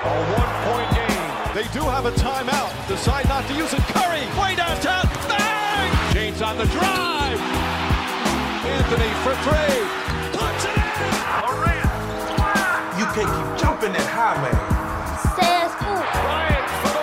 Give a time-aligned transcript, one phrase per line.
[0.00, 0.06] A
[0.38, 1.54] one-point game.
[1.54, 2.70] They do have a timeout.
[2.86, 3.80] Decide not to use it.
[3.94, 5.08] Curry, way downtown.
[5.26, 5.90] Bang!
[6.14, 7.40] James on the drive.
[8.64, 9.82] Anthony for three.
[10.38, 10.82] Puts it in.
[11.42, 11.90] Durant.
[12.98, 14.54] You can't keep jumping that high, man.
[15.34, 16.12] 16 points.
[16.22, 17.02] Bryant for the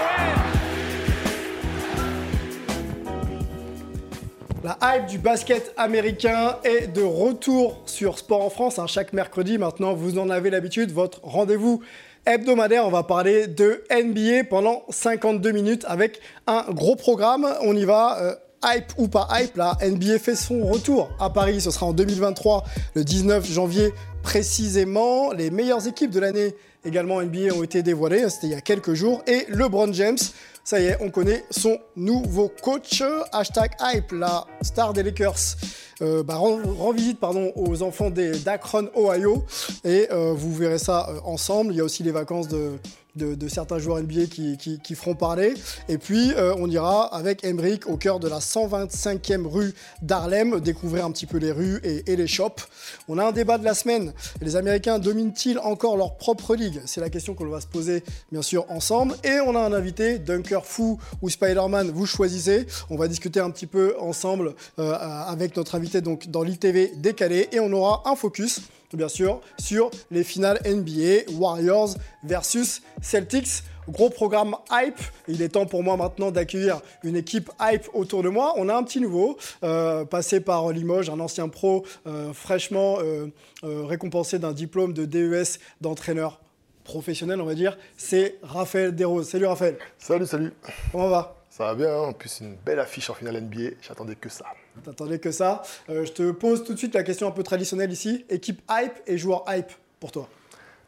[4.63, 4.63] win.
[4.63, 8.79] La hype du basket américain est de retour sur Sport en France.
[8.79, 11.81] hein, chaque mercredi, maintenant, vous en avez l'habitude, votre rendez-vous
[12.25, 12.85] hebdomadaire.
[12.85, 17.47] On va parler de NBA pendant 52 minutes avec un gros programme.
[17.61, 18.19] On y va.
[18.21, 18.35] euh,
[18.67, 21.61] Hype ou pas hype, la NBA fait son retour à Paris.
[21.61, 22.63] Ce sera en 2023,
[22.95, 23.93] le 19 janvier
[24.23, 25.31] précisément.
[25.33, 28.27] Les meilleures équipes de l'année également NBA ont été dévoilées.
[28.29, 29.21] C'était il y a quelques jours.
[29.27, 30.17] Et LeBron James,
[30.65, 33.03] ça y est, on connaît son nouveau coach.
[33.31, 35.57] Hashtag hype, la star des Lakers.
[36.01, 37.19] euh, bah, rend, visite
[37.55, 39.45] aux enfants d'Akron, Ohio.
[39.83, 41.71] Et euh, vous verrez ça euh, ensemble.
[41.71, 42.79] Il y a aussi les vacances de,
[43.15, 45.53] de, certains joueurs NBA qui, feront parler.
[45.89, 51.05] Et puis, euh, on ira avec Emric au cœur de la 125e rue d'Harlem, découvrir
[51.05, 52.67] un petit peu les rues et, et les shops.
[53.07, 54.13] On a un débat de la semaine.
[54.41, 56.81] Les Américains dominent-ils encore leur propre ligue?
[56.85, 59.15] C'est la question qu'on va se poser, bien sûr, ensemble.
[59.23, 62.65] Et on a un invité, Dunker Fou ou Spider-Man, vous choisissez.
[62.89, 67.49] On va discuter un petit peu ensemble euh, avec notre invité donc, dans l'ITV décalé.
[67.51, 68.61] Et on aura un focus
[68.93, 73.63] bien sûr, sur les finales NBA, Warriors versus Celtics.
[73.87, 74.99] Gros programme hype.
[75.27, 78.53] Il est temps pour moi maintenant d'accueillir une équipe hype autour de moi.
[78.57, 83.27] On a un petit nouveau, euh, passé par Limoges, un ancien pro euh, fraîchement euh,
[83.63, 86.41] récompensé d'un diplôme de DES d'entraîneur
[86.83, 87.77] professionnel, on va dire.
[87.95, 89.29] C'est Raphaël Desroses.
[89.29, 90.53] Salut Raphaël, Salut, salut.
[90.91, 91.35] comment va?
[91.51, 94.45] Ça va bien, hein en plus une belle affiche en finale NBA, j'attendais que ça.
[94.83, 95.63] T'attendais que ça.
[95.89, 98.25] Euh, je te pose tout de suite la question un peu traditionnelle ici.
[98.29, 100.29] Équipe hype et joueur hype pour toi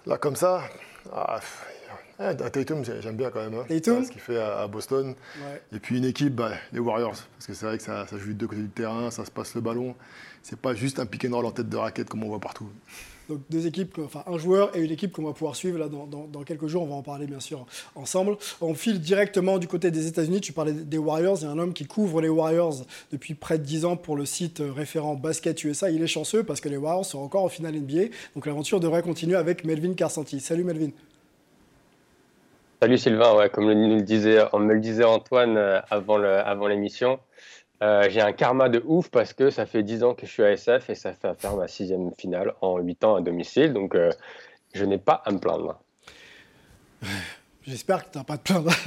[0.06, 0.64] Là, comme ça,
[1.12, 1.66] ah, pff,
[2.20, 3.54] ah, Tatum, j'ai- j'aime bien quand même.
[3.56, 3.66] hein.
[4.06, 5.16] Ce qu'il fait à, à Boston.
[5.42, 5.62] Ouais.
[5.74, 7.16] Et puis une équipe, bah, les Warriors.
[7.34, 9.32] Parce que c'est vrai que ça, ça joue de deux côtés du terrain, ça se
[9.32, 9.96] passe le ballon.
[10.44, 12.70] C'est pas juste un pick and roll en tête de raquette comme on voit partout.
[13.30, 16.44] Donc deux équipes, enfin un joueur et une équipe qu'on va pouvoir suivre là dans,
[16.44, 16.84] quelques jours.
[16.84, 17.66] On va en parler bien sûr
[17.96, 18.38] ensemble.
[18.62, 20.42] On file directement du côté des États-Unis.
[20.42, 21.38] Tu parlais des Warriors.
[21.42, 24.16] Il y a un homme qui couvre les Warriors depuis près de 10 ans pour
[24.16, 25.90] le site euh, référent Basket USA.
[25.90, 28.06] Il est chanceux parce que les Warriors sont encore en finale NBA.
[28.36, 30.40] Donc l'aventure devrait continuer avec Melvin Carsanti.
[30.40, 30.92] Salut Melvin.
[32.80, 37.20] Salut Sylvain, comme le- disait, me le disait Antoine euh, avant l'émission,
[37.84, 40.44] euh, j'ai un karma de ouf parce que ça fait 10 ans que je suis
[40.44, 43.96] à SF et ça fait faire ma sixième finale en 8 ans à domicile, donc
[43.96, 44.12] euh,
[44.74, 45.80] je n'ai pas à me plaindre.
[47.68, 48.72] J'espère que tu n'as pas de plaindre.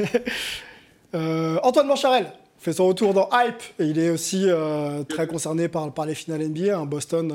[1.13, 5.67] Euh, Antoine Blancharel fait son retour dans Hype et il est aussi euh, très concerné
[5.69, 6.79] par, par les finales NBA.
[6.79, 6.87] hein.
[6.87, 7.33] Boston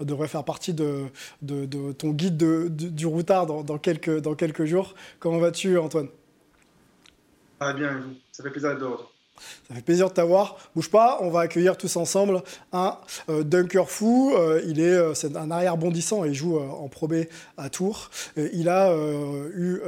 [0.00, 1.06] euh, devrait faire partie de,
[1.42, 4.94] de- de ton guide de- de- du routard dans, dans quelques, dans quelques jours.
[5.18, 6.06] Comment vas-tu, Antoine?
[7.60, 9.12] Ça va bien, Ça fait plaisir d'être de retour.
[9.68, 10.56] Ça fait plaisir de t'avoir.
[10.74, 12.42] Bouge pas, on va accueillir tous ensemble
[12.72, 12.98] un
[13.28, 14.32] euh, dunker fou.
[14.34, 17.24] Euh, il est, euh, c'est un arrière bondissant et il joue euh, en Pro B
[17.56, 18.10] à Tours.
[18.36, 18.94] Il a
[19.54, 19.80] eu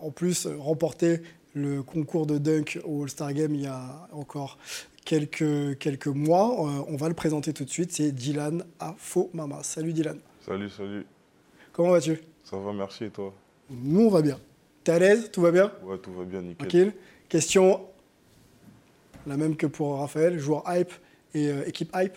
[0.00, 1.22] en plus remporté
[1.54, 4.58] le concours de dunk au All-Star Game il y a encore
[5.04, 6.50] quelques, quelques mois.
[6.88, 7.92] On va le présenter tout de suite.
[7.92, 9.62] C'est Dylan Afomama.
[9.62, 10.18] Salut Dylan.
[10.46, 11.06] Salut, salut.
[11.72, 12.20] Comment vas-tu?
[12.44, 13.32] Ça va, merci et toi?
[13.70, 14.38] Nous, on va bien.
[14.84, 15.30] T'es à l'aise?
[15.32, 15.72] Tout va bien?
[15.84, 16.56] Ouais, tout va bien, nickel.
[16.56, 16.92] Tranquille.
[17.28, 17.86] Question
[19.26, 20.92] la même que pour Raphaël, joueur hype
[21.34, 22.16] et euh, équipe hype.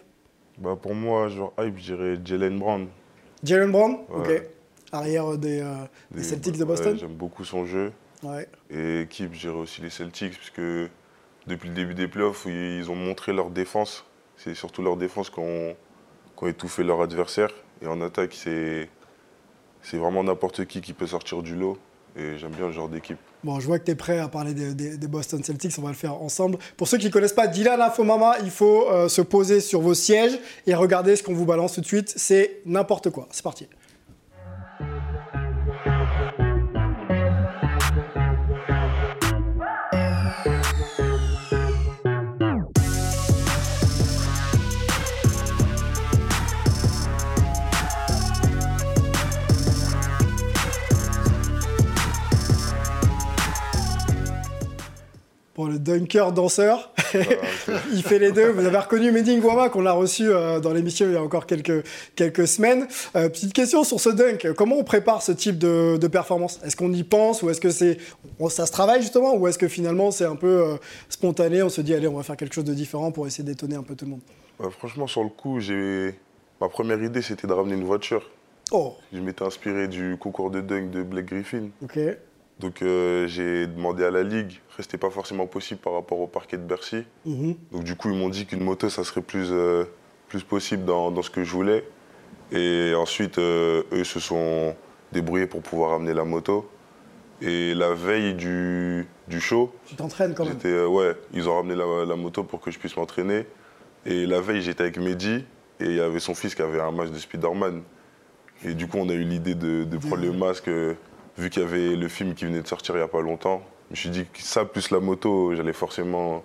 [0.58, 2.88] Bah, pour moi, genre hype, je dirais Jalen Brown.
[3.44, 4.40] Jalen Brown, Ouais.
[4.40, 4.44] ok.
[4.92, 5.74] Arrière des, euh,
[6.12, 6.98] des Des- Celtics de ouais, Boston.
[6.98, 7.92] J'aime beaucoup son jeu.
[8.24, 8.48] Ouais.
[8.70, 10.62] Et équipe, je dirais aussi les Celtics, puisque
[11.48, 14.06] depuis le début des playoffs, ils ont montré leur défense.
[14.38, 15.76] C'est surtout leur défense qui ont,
[16.48, 17.50] étouffé leur adversaire.
[17.82, 18.90] Et en attaque, c'est
[19.82, 21.78] c'est vraiment n'importe qui qui peut sortir du lot.
[22.18, 23.18] Et j'aime bien le genre d'équipe.
[23.44, 25.96] Bon, je vois que tu es prêt à parler des, Boston Celtics, on va le
[25.96, 26.58] faire ensemble.
[26.78, 29.94] Pour ceux qui ne connaissent pas Dylan Afomama, il faut euh, se poser sur vos
[29.94, 32.14] sièges et regarder ce qu'on vous balance tout de suite.
[32.16, 33.28] C'est n'importe quoi.
[33.32, 33.68] C'est parti.
[55.76, 56.92] Le dunker danseur,
[57.94, 58.50] il fait les deux.
[58.52, 61.46] Vous avez reconnu Mehdi Ngouama qu'on a reçu euh, dans l'émission il y a encore
[61.46, 61.86] quelques,
[62.16, 62.88] quelques semaines.
[63.16, 64.54] Euh, petite question sur ce dunk.
[64.54, 66.60] Comment on prépare ce type de, de performance?
[66.66, 67.98] Est-ce qu'on y pense ou est-ce que c'est
[68.50, 70.76] ça se travaille justement ou est-ce que finalement c'est un peu euh,
[71.10, 71.62] spontané?
[71.62, 73.84] On se dit allez on va faire quelque chose de différent pour essayer d'étonner un
[73.84, 74.22] peu tout le monde.
[74.60, 76.16] Bah, franchement, sur le coup, j'ai
[76.62, 78.30] ma première idée, c'était de ramener une voiture.
[78.72, 81.70] Oh, Je m'étais inspiré du concours de dunk de Blake Griffin.
[81.84, 82.00] ok.
[82.60, 86.58] Donc euh, j'ai demandé à la Ligue, c'était pas forcément possible par rapport au parquet
[86.58, 87.04] de Bercy.
[87.26, 87.56] Mhm.
[87.72, 89.84] Donc du coup, ils m'ont dit qu'une moto, ça serait plus, euh,
[90.30, 91.86] plus possible dans, dans ce que je voulais.
[92.52, 94.76] Et ensuite, euh, eux se sont
[95.12, 96.70] débrouillés pour pouvoir amener la moto.
[97.42, 100.88] Et la veille du, du show, Tu t'entraînes quand même.
[100.88, 103.46] ouais, ils ont ramené la, la moto pour que je puisse m'entraîner.
[104.06, 105.44] Et la veille, j'étais avec Mehdi
[105.82, 107.82] et il y avait son fils qui avait un match de Spider-Man.
[108.64, 110.70] Et du coup, on a eu l'idée de, de prendre le masque,
[111.38, 113.62] vu qu'il y avait le film qui venait de sortir il n'y a pas longtemps.
[113.90, 116.44] Je me suis dit que ça, plus la moto, j'allais forcément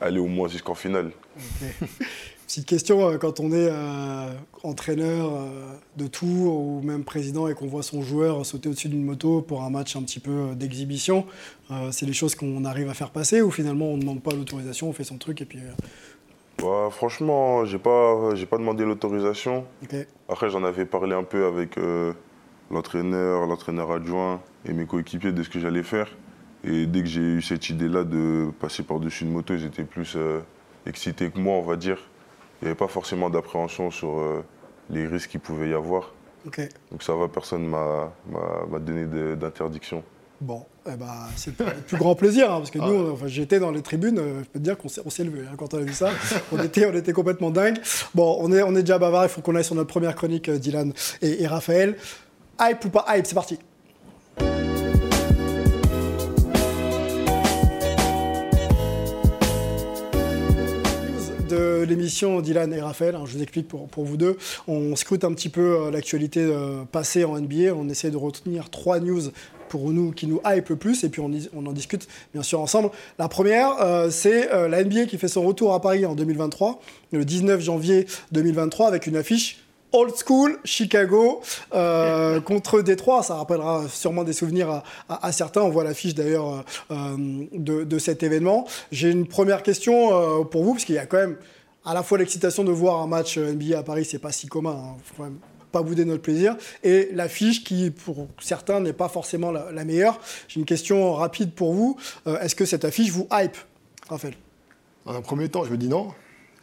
[0.00, 1.10] aller au moins jusqu'en finale.
[2.46, 4.32] Petite question, euh, quand on est euh,
[4.64, 5.46] entraîneur euh,
[5.96, 9.62] de tour ou même président et qu'on voit son joueur sauter au-dessus d'une moto pour
[9.62, 11.26] un match un petit peu euh, d'exhibition,
[11.92, 14.88] c'est des choses qu'on arrive à faire passer ou finalement on ne demande pas l'autorisation,
[14.88, 15.60] on fait son truc et puis...
[16.58, 19.64] Bah, franchement, j'ai pas, j'ai pas demandé l'autorisation.
[20.28, 21.76] Après, j'en avais parlé un peu avec
[22.70, 26.08] l'entraîneur, l'entraîneur adjoint et mes coéquipiers de ce que j'allais faire.
[26.64, 30.14] Et dès que j'ai eu cette idée-là de passer par-dessus une moto, ils étaient plus
[30.16, 30.40] euh,
[30.86, 31.98] excités que moi, on va dire.
[32.60, 34.44] Il n'y avait pas forcément d'appréhension sur euh,
[34.90, 36.12] les risques qu'il pouvait y avoir.
[36.90, 38.12] Donc ça va, personne m'a
[38.80, 40.02] donné d'interdiction.
[40.40, 41.06] Bon, eh ben,
[41.36, 44.18] c'est le plus grand plaisir, hein, parce que nous, on- enfin, j'étais dans les tribunes,
[44.18, 46.08] euh, je peux te dire qu'on s'est, levé hein, quand on a vu ça.
[46.50, 47.78] on, était, on était complètement dingue.
[48.14, 50.50] Bon, on est, on est déjà bavard, il faut qu'on aille sur notre première chronique,
[50.50, 51.96] Dylan et, et Raphaël.
[52.60, 53.58] Hype ou pas hype, c'est parti.
[61.50, 65.32] de l'émission Dylan et Raphaël, hein, je vous explique pour, vous deux, on scrute un
[65.32, 69.22] petit peu euh, l'actualité euh, passée en NBA, on essaie de retenir trois news
[69.68, 72.90] pour nous qui nous hype le plus et puis on, en discute bien sûr ensemble.
[73.18, 76.80] La première, euh, c'est la NBA qui fait son retour à Paris en 2023,
[77.12, 79.58] le 19 janvier 2023 avec une affiche
[79.92, 81.40] Old School, Chicago,
[81.74, 83.22] euh, contre Détroit.
[83.22, 85.62] Ça rappellera sûrement des souvenirs à, à- à certains.
[85.62, 87.16] On voit l'affiche d'ailleurs euh, euh,
[87.52, 88.66] de, de cet événement.
[88.92, 91.36] J'ai une première question euh, pour vous, parce qu'il y a quand même
[91.84, 94.72] à la fois l'excitation de voir un match NBA à Paris, c'est pas si commun.
[94.78, 94.96] hein.
[95.04, 95.38] Faut quand même
[95.72, 96.56] pas bouder notre plaisir.
[96.82, 100.20] Et l'affiche qui, pour certains, n'est pas forcément la, la meilleure.
[100.48, 101.96] J'ai une question rapide pour vous.
[102.26, 103.56] Euh, Est-ce que cette affiche vous hype,
[104.08, 104.34] Raphaël?
[105.06, 106.08] Dans un premier temps, je me dis non.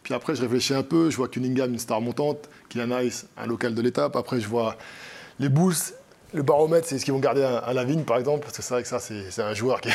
[0.08, 1.10] Puis après, je réfléchis un peu.
[1.10, 2.48] Je vois Cunningham, une star montante.
[2.70, 4.16] Kylian Nice, un local de l'étape.
[4.16, 4.78] Après, je vois
[5.38, 5.76] les Bulls.
[6.34, 8.46] Le baromètre, c'est ce qu'ils vont garder à, Lavigne, par exemple.
[8.46, 9.90] Parce que c'est vrai que ça, c'est un joueur qui.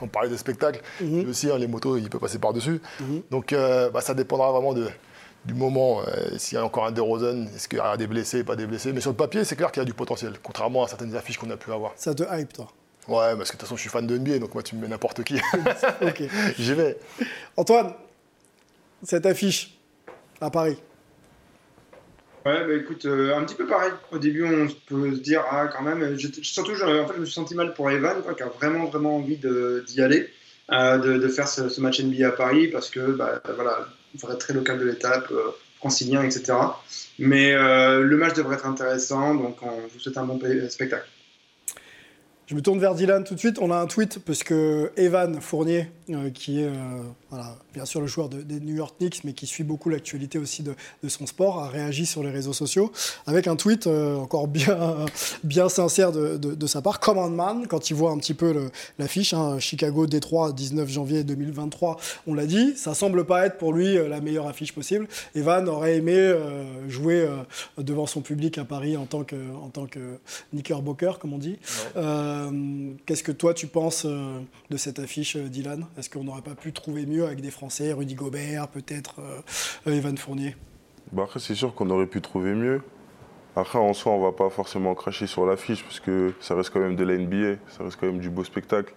[0.00, 0.80] On parlait de spectacle.
[1.02, 1.20] Mhm.
[1.20, 2.80] Et aussi, hein, les motos, il peut passer par-dessus.
[3.30, 4.88] Donc, euh, bah, ça dépendra vraiment de,
[5.44, 6.00] du moment.
[6.00, 8.66] Euh, S'il y a encore un DeRozan, est-ce qu'il y aura des blessés, pas des
[8.66, 8.94] blessés.
[8.94, 10.32] Mais sur le papier, c'est clair qu'il y a du potentiel.
[10.42, 11.92] Contrairement à certaines affiches qu'on a pu avoir.
[11.96, 12.68] Ça te hype, toi?
[13.06, 14.38] Ouais, parce que de toute façon, je suis fan de NBA.
[14.38, 15.38] Donc, moi, tu me mets n'importe qui.
[16.00, 16.22] Ok.
[16.58, 16.96] J'y vais.
[17.54, 17.92] Antoine,
[19.02, 19.78] cette affiche
[20.40, 20.78] à Paris.
[22.46, 23.90] Ouais, bah écoute, euh, un petit peu pareil.
[24.10, 26.84] Au début, on peut se dire, ah, quand même, j'étais- surtout, je,
[27.18, 30.30] me suis senti mal pour Evan, qui a vraiment, vraiment envie d'y aller,
[30.72, 34.78] euh, de, faire ce, match NBA à Paris, parce que, bah, voilà, vrai très local
[34.78, 36.54] de l'étape, euh, francilien, etc.
[37.18, 40.40] Mais euh, le match devrait être intéressant, donc on vous souhaite un bon
[40.70, 41.06] spectacle.
[42.48, 43.58] Je me tourne vers Dylan tout de suite.
[43.60, 48.00] On a un tweet parce que Evan Fournier, euh, qui est euh, voilà, bien sûr
[48.00, 50.72] le joueur de- des New York Knicks, mais qui suit beaucoup l'actualité aussi de,
[51.02, 52.90] de son sport, a réagi sur les réseaux sociaux
[53.26, 55.04] avec un tweet euh, encore bien,
[55.44, 57.00] bien sincère de, sa part.
[57.00, 61.98] Command Man, quand il voit un petit peu l'affiche, hein, Chicago, Détroit, 19 janvier 2023,
[62.26, 65.06] on l'a dit, ça semble pas être pour lui la meilleure affiche possible.
[65.34, 66.32] Evan aurait aimé
[66.88, 67.28] jouer
[67.76, 70.18] devant son public à Paris en tant que, en tant que
[70.54, 71.58] Knickerbocker, comme on dit.
[72.38, 74.40] Euh, Qu'est-ce que toi tu penses euh,
[74.70, 75.86] de cette affiche, euh, Dylan?
[75.98, 79.16] Est-ce qu'on n'aurait pas pu trouver mieux avec des Français, Rudy Gobert, peut-être
[79.86, 80.56] Evan Fournier?
[81.12, 82.82] Bah après, c'est sûr qu'on aurait pu trouver mieux.
[83.56, 86.80] Après, en soi, on va pas forcément cracher sur l'affiche parce que ça reste quand
[86.80, 88.94] même de la NBA, ça reste quand même du beau spectacle.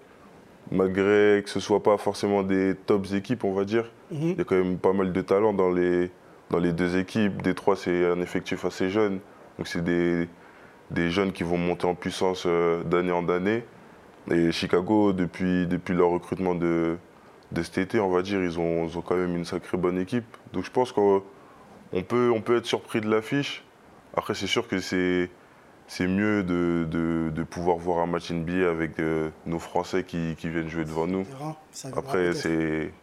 [0.71, 4.29] Malgré que ce soit pas forcément des tops équipes, on va dire, Mhm.
[4.31, 6.11] il y a quand même pas mal de talent dans les,
[6.49, 7.41] dans les deux équipes.
[7.41, 9.19] Détroit, c'est un effectif assez jeune,
[9.57, 10.27] donc c'est des,
[10.91, 13.63] des jeunes qui vont monter en puissance euh, d'année en année.
[14.29, 16.97] Et Chicago, depuis, depuis leur recrutement de,
[17.51, 19.97] de cet été, on va dire, ils ont, ils ont quand même une sacrée bonne
[19.97, 20.25] équipe.
[20.53, 21.23] Donc je pense qu'on
[21.93, 23.63] on peut, on peut être surpris de l'affiche.
[24.15, 25.29] Après, c'est sûr que c'est,
[25.87, 30.35] c'est mieux de, de- de pouvoir voir un match NBA avec euh, nos Français qui,
[30.37, 31.25] qui viennent jouer devant nous.
[31.97, 32.93] Après, c'est,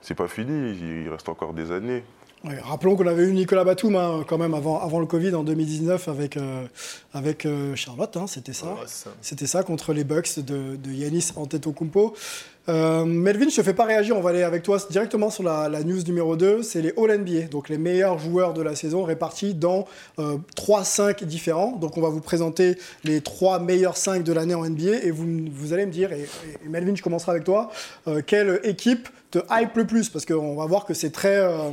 [0.00, 0.72] c'est pas fini,
[1.04, 2.02] il reste encore des années.
[2.42, 5.44] Ouais, rappelons qu'on avait eu Nicolas Batum hein, quand même avant, avant le Covid en
[5.44, 6.66] 2019 avec, euh,
[7.12, 8.68] avec euh, Charlotte, hein, c'était ça.
[8.68, 9.10] Ouais, c'est ça.
[9.20, 12.14] C'était ça contre les Bucks de, de Yanis Antetokounmpo.
[12.68, 15.68] Euh, Melvin, je te fais pas réagir, on va aller avec toi directement sur la,
[15.82, 19.54] news numéro 2, c'est les All NBA, donc les meilleurs joueurs de la saison répartis
[19.54, 19.86] dans
[20.18, 21.76] euh, 3-5 différents.
[21.76, 25.72] Donc on va vous présenter les 3 meilleurs 5 de l'année en NBA et vous,
[25.72, 26.28] allez me dire, et,
[26.68, 27.70] Melvin, je commencerai avec toi,
[28.06, 30.10] euh, quelle équipe te hype le plus?
[30.10, 31.36] Parce qu'on va voir que c'est très...
[31.36, 31.70] Euh,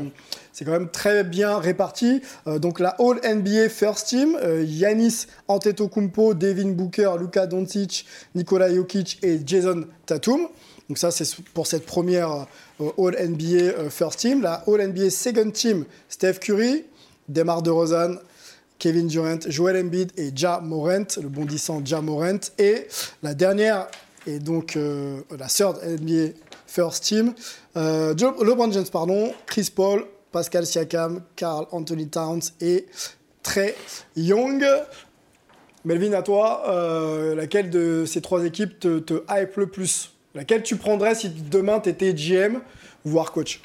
[0.53, 2.19] c'est quand même très bien réparti.
[2.47, 9.39] donc la All NBA First Team, Yanis Antetokounmpo, Devin Booker, Luka Doncic, Nikola Jokic et
[9.45, 10.47] Jason Tatum.
[10.89, 12.47] Donc ça, c'est pour cette première
[12.81, 14.41] euh, All-NBA euh, First Team.
[14.41, 16.85] La All-NBA Second Team, Steph Curry,
[17.27, 18.15] Demar DeRozan,
[18.79, 22.39] Kevin Durant, Joel Embiid et Ja Morant, le bondissant Ja Morant.
[22.57, 22.87] Et
[23.21, 23.87] la dernière,
[24.25, 26.33] et donc euh, la third NBA
[26.65, 27.33] First Team,
[27.75, 32.85] LeBron James, pardon, Chris Paul, Pascal Siakam, Carl Anthony Towns et
[33.43, 33.75] Trey
[34.15, 34.63] Young.
[35.87, 36.63] Melvin, à toi,
[37.35, 40.11] laquelle de ces trois équipes te, hype le plus?
[40.35, 42.59] Laquelle tu prendrais si demain tu étais GM,
[43.05, 43.61] voire coach?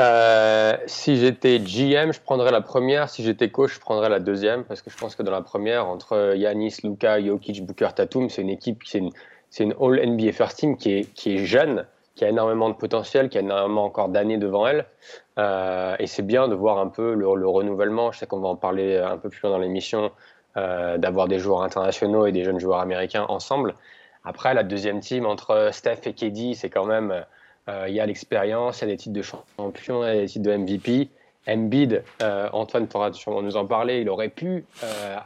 [0.00, 3.08] Euh, si j'étais GM, je prendrais la première.
[3.08, 4.64] Si j'étais coach, je prendrais la deuxième.
[4.64, 8.42] Parce que je pense que dans la première, entre Yanis, Luka, Jokic, Booker, Tatum, c'est
[8.42, 9.12] une équipe, c'est une,
[9.60, 13.38] une All-NBA First Team qui est, qui est jeune, qui a énormément de potentiel, qui
[13.38, 14.86] a énormément encore d'années devant elle.
[15.38, 18.12] Euh, et c'est bien de voir un peu le, le renouvellement.
[18.12, 20.12] Je sais qu'on va en parler un peu plus loin dans l'émission
[20.56, 23.74] euh, d'avoir des joueurs internationaux et des jeunes joueurs américains ensemble.
[24.24, 27.24] Après, la deuxième team entre Steph et KD, c'est quand même,
[27.68, 30.20] euh, il y a l'expérience, il y a des titres de champion, il y a
[30.20, 31.08] des titres de MVP.
[31.46, 32.02] Embiid,
[32.54, 34.64] Antoine pourra nous en parler, il aurait pu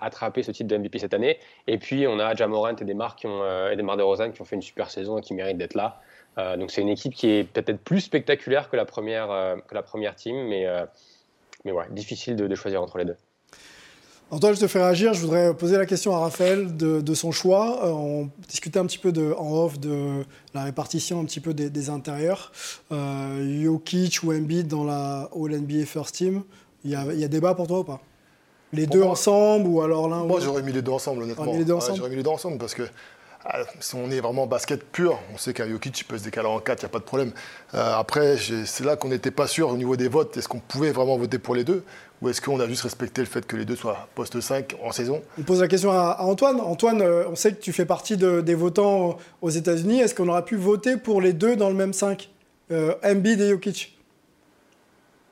[0.01, 1.39] attraper ce titre de MVP cette année.
[1.69, 4.63] Et puis, on a Jamorant et ont, et Demar de Rosanne qui ont fait une
[4.63, 6.01] super saison et qui méritent d'être là.
[6.57, 9.29] Donc, c'est une équipe qui est peut-être plus spectaculaire que la première,
[9.67, 10.67] que la première team, mais,
[11.65, 13.17] mais ouais, difficile de choisir entre les deux.
[14.31, 15.15] Antoine, je te fais réagir.
[15.15, 17.87] Je voudrais poser la question à Raphaël de, son choix.
[17.87, 21.55] Euh, on discutait un petit peu de, en off de la répartition un petit peu
[21.55, 22.53] des, intérieurs.
[22.93, 26.43] Euh, Jokic ou Embiid dans la All-NBA First Team,
[26.85, 28.01] il y, a, débat pour toi ou pas?
[28.75, 31.45] Les deux ensemble ou alors l'un Moi, j'aurais mis les deux ensemble, honnêtement.
[31.45, 32.87] J'aurais mis les deux ensemble parce que ah,
[33.81, 36.83] si on est vraiment basket pur, on sait qu'un Jokic peut se décaler en 4,
[36.83, 37.33] il n'y a pas de problème.
[37.75, 40.37] Euh, après, c'est là qu'on n'était pas sûr au niveau des votes.
[40.37, 41.83] Est-ce qu'on pouvait vraiment voter pour les deux
[42.21, 44.93] Ou est-ce qu'on a juste respecté le fait que les deux soient poste 5 en
[44.93, 45.23] saison?
[45.39, 46.61] On pose la question à, Antoine.
[46.61, 50.01] Antoine, euh, on sait que tu fais partie des votants aux États-Unis.
[50.01, 52.29] Est-ce qu'on aurait pu voter pour les deux dans le même 5
[52.71, 53.99] euh, Embiid et Jokic?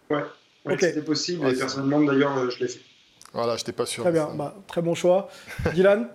[0.09, 0.23] Ouais,
[0.81, 1.47] c'était possible.
[1.49, 2.81] et personnellement, d'ailleurs, je l'ai fait.
[3.35, 4.05] Voilà, je n'étais pas sûr.
[4.05, 5.29] Très bien, bah, très bon choix.
[5.75, 6.09] Dylan?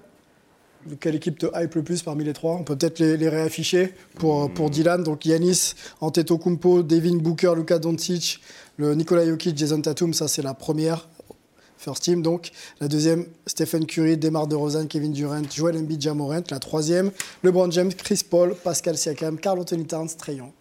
[1.00, 4.52] Quelle équipe te hype le plus parmi les trois On peut peut-être les, réafficher pour,
[4.54, 5.04] pour Dylan.
[5.04, 8.42] Donc Yanis, Antetokounmpo, Devin Booker, Luka Doncic,
[8.78, 11.08] le Nikola Jokic, Jason Tatum, ça c'est la première.
[11.78, 12.52] First team, donc.
[12.80, 16.44] La deuxième, Stephen Curry, Demar DeRozan, Kevin Durant, Joel Embiid, Jamorant.
[16.52, 17.10] La troisième,
[17.44, 20.52] LeBron James, Chris Paul, Pascal Siakam, Carl Anthony Towns, Trae Young.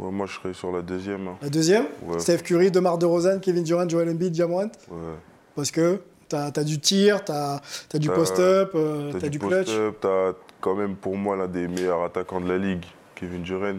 [0.00, 1.28] moi, je serais sur la deuxième.
[1.28, 1.38] Hein.
[1.42, 1.86] La deuxième
[2.18, 5.14] Steph Curry, Demar DeRozan, Kevin Durant, Joel Embiid, Jamorant Ouais.
[5.54, 6.00] Parce que
[6.34, 7.60] T'as as du tir, t'as
[7.92, 9.70] as du post-up, euh, t'as du, clutch.
[10.00, 13.78] T'as quand même pour moi l'un des meilleurs attaquants de la ligue, Kevin Durant.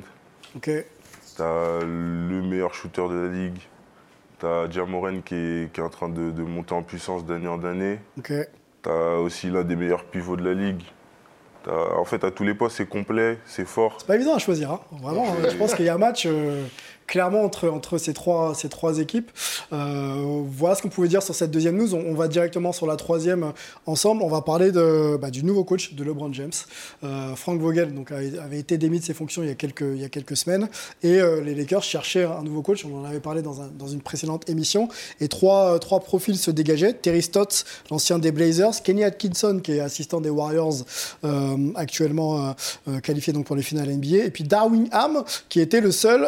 [0.55, 0.69] Ok.
[1.35, 3.59] T'as le meilleur shooter de la ligue.
[4.39, 8.00] T'as Jamoren qui est, qui est en train de, monter en puissance d'année en année.
[8.17, 8.31] Ok.
[8.81, 10.83] T'as aussi l'un des meilleurs pivots de la ligue.
[11.67, 13.95] En fait, à tous les postes, c'est complet, c'est fort.
[13.97, 14.71] C'est pas évident à choisir.
[14.71, 14.79] Hein.
[15.01, 16.27] Vraiment, je pense qu'il y a un match.
[16.27, 16.63] Euh,
[17.07, 19.31] clairement entre, entre ces, trois, ces trois équipes.
[19.74, 21.93] Euh, voilà ce qu'on pouvait dire sur cette deuxième news.
[21.93, 23.51] On, va directement sur la troisième
[23.85, 24.24] ensemble.
[24.24, 26.51] On va parler de, bah, du nouveau coach de LeBron James.
[27.03, 30.01] Euh, Frank Vogel donc, avait, été démis de ses fonctions il y a quelques, il
[30.01, 30.69] y a quelques semaines.
[31.03, 32.85] Et euh, les Lakers cherchaient un nouveau coach.
[32.85, 34.88] On en avait parlé dans, un, dans une précédente émission.
[35.19, 36.93] Et trois, trois profils se dégageaient.
[36.93, 38.81] Terry Stotts, l'ancien des Blazers.
[38.83, 40.85] Kenny Atkinson, qui est assistant des Warriors,
[41.75, 42.55] actuellement
[43.03, 44.25] qualifié donc pour les finales NBA.
[44.25, 46.27] Et puis Darwin Ham, qui était le seul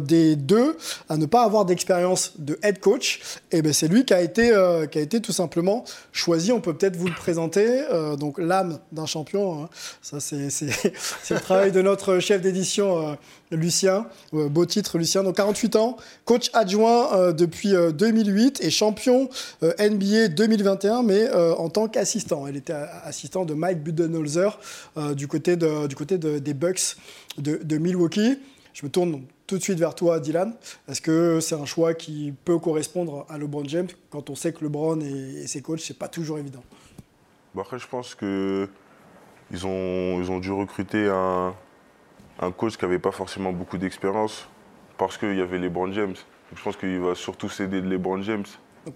[0.00, 0.76] des deux
[1.08, 3.20] à ne pas avoir d'expérience de head coach,
[3.52, 6.52] et ben c'est lui qui a, été, euh, qui a été tout simplement choisi.
[6.52, 7.84] On peut peut-être vous le présenter.
[7.92, 9.68] Euh, donc l'âme d'un champion, hein.
[10.02, 10.36] ça c'est,
[11.30, 13.10] le travail de notre chef d'édition.
[13.10, 13.14] Euh,
[13.52, 19.28] Lucien, beau titre Lucien, donc 48 ans, coach adjoint depuis 2008 et champion
[19.62, 22.48] NBA 2021, mais en tant qu'assistant.
[22.48, 24.58] Il était assistant de Mike Budenholzer
[25.14, 26.96] du côté, du côté des Bucks
[27.38, 28.36] de, de Milwaukee.
[28.74, 30.54] Je me tourne tout de suite vers toi, Dylan.
[30.88, 34.64] Est-ce que c'est un choix qui peut correspondre à LeBron James quand on sait que
[34.64, 36.62] LeBron et, ses coachs, c'est pas toujours évident?
[37.54, 38.68] Bah, Après, je pense que
[39.50, 41.54] ils ont, ils ont dû recruter un,
[42.40, 44.48] un coach qui n'avait pas forcément beaucoup d'expérience
[44.98, 46.14] parce qu'il y avait LeBron James.
[46.54, 48.44] je pense qu'il va surtout s'aider de LeBron James.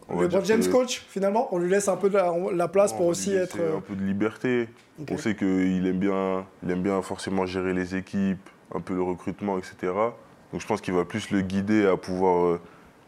[0.08, 2.68] On va LeBron James que- coach, finalement, on lui laisse un peu de la, la
[2.68, 3.58] place Non, pour aussi être.
[3.60, 4.68] euh, un peu de liberté.
[5.10, 9.02] On sait qu'il aime bien, il aime bien forcément gérer les équipes, un peu le
[9.02, 9.92] recrutement, etc.
[10.52, 12.60] Donc je pense qu'il va plus le guider à pouvoir euh,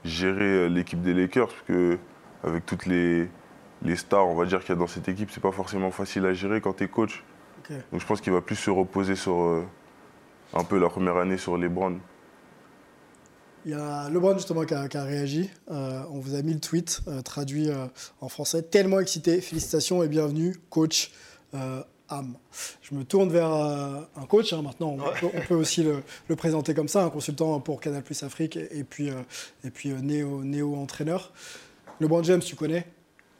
[0.04, 1.98] gérer euh, l'équipe des Lakers, parce que
[2.44, 3.28] avec toutes les,
[3.82, 6.26] les stars, on va dire qu'il y a dans cette équipe, c'est pas forcément facile
[6.26, 7.24] à gérer quand tu es coach.
[7.90, 9.64] Donc je pense qu'il va plus se reposer sur euh,
[10.52, 12.00] un peu la première année sur les Browns.
[13.64, 15.48] Il y a LeBron justement qui a, qui a réagi.
[15.70, 17.70] Euh, on vous a mis le tweet euh, traduit
[18.20, 18.62] en français.
[18.62, 19.40] Tellement excité.
[19.40, 21.12] Félicitations et bienvenue, coach
[22.20, 22.56] euh.
[22.82, 24.52] Je me tourne vers euh, un coach.
[24.52, 27.80] hein, maintenant, on, peut, on peut aussi le, le présenter comme ça, un consultant pour
[27.80, 29.14] Canal Plus Afrique et, et puis, euh,
[29.64, 31.32] et puis euh, néo, néo entraîneur.
[32.00, 32.84] LeBron James, tu connais.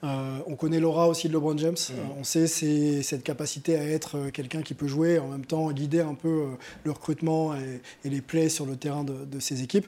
[0.05, 1.77] Euh, on connaît l'aura aussi de LeBron James.
[1.91, 5.45] Euh, on sait c'est cette capacité à être euh, quelqu'un qui peut jouer en même
[5.47, 6.47] temps guider un peu euh,
[6.83, 9.87] le recrutement et, et les plays sur le terrain de, de ses équipes.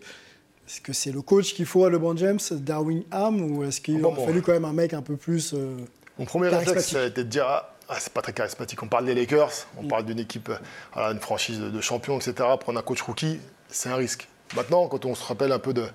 [0.68, 4.00] Est-ce que c'est le coach qu'il faut à LeBron James, Darwin Ham, ou est-ce qu'il
[4.00, 4.26] Bon, aurait bon.
[4.26, 5.76] fallu quand même un mec un peu plus euh,
[6.18, 8.82] Mon premier réflexe, ça a été de dire ah, ah, c'est pas très charismatique.
[8.82, 10.56] On parle des Lakers, on parle d'une équipe, euh,
[10.92, 12.34] voilà, une franchise de, de champions, etc.
[12.60, 14.28] Prendre un coach rookie, c'est un risque.
[14.56, 15.86] Maintenant, quand on se rappelle un peu de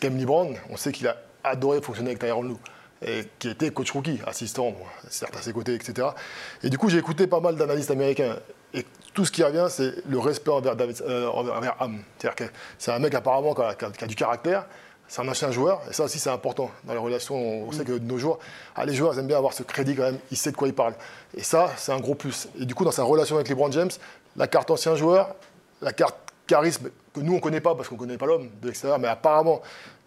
[0.00, 2.56] qu'aime LeBron, on sait qu'il a adoré fonctionner avec Tyronn Lue.
[3.02, 6.08] Et qui était coach rookie, assistant, bon, certes à ses côtés, etc.
[6.62, 8.36] Et du coup, j'ai écouté pas mal d'analystes américains.
[8.72, 12.02] Et tout ce qui revient, c'est le respect envers, David, euh, envers, envers Ham.
[12.18, 14.66] C'est-à-dire que c'est un mec apparemment qui a, qui a- qui a du caractère.
[15.08, 17.36] C'est un ancien joueur, et ça aussi c'est important dans les relations.
[17.36, 18.38] On sait que de nos jours,
[18.74, 20.66] ah, les joueurs ils aiment bien avoir ce crédit quand même, il sait de quoi
[20.66, 20.94] il parle.
[21.34, 22.48] Et ça, c'est un gros plus.
[22.60, 23.90] Et du coup, dans sa relation avec LeBron James,
[24.36, 25.34] la carte ancien joueur,
[25.80, 28.98] la carte charisme que nous on connaît pas parce qu'on connaît pas l'homme de l'extérieur,
[28.98, 29.62] mais apparemment,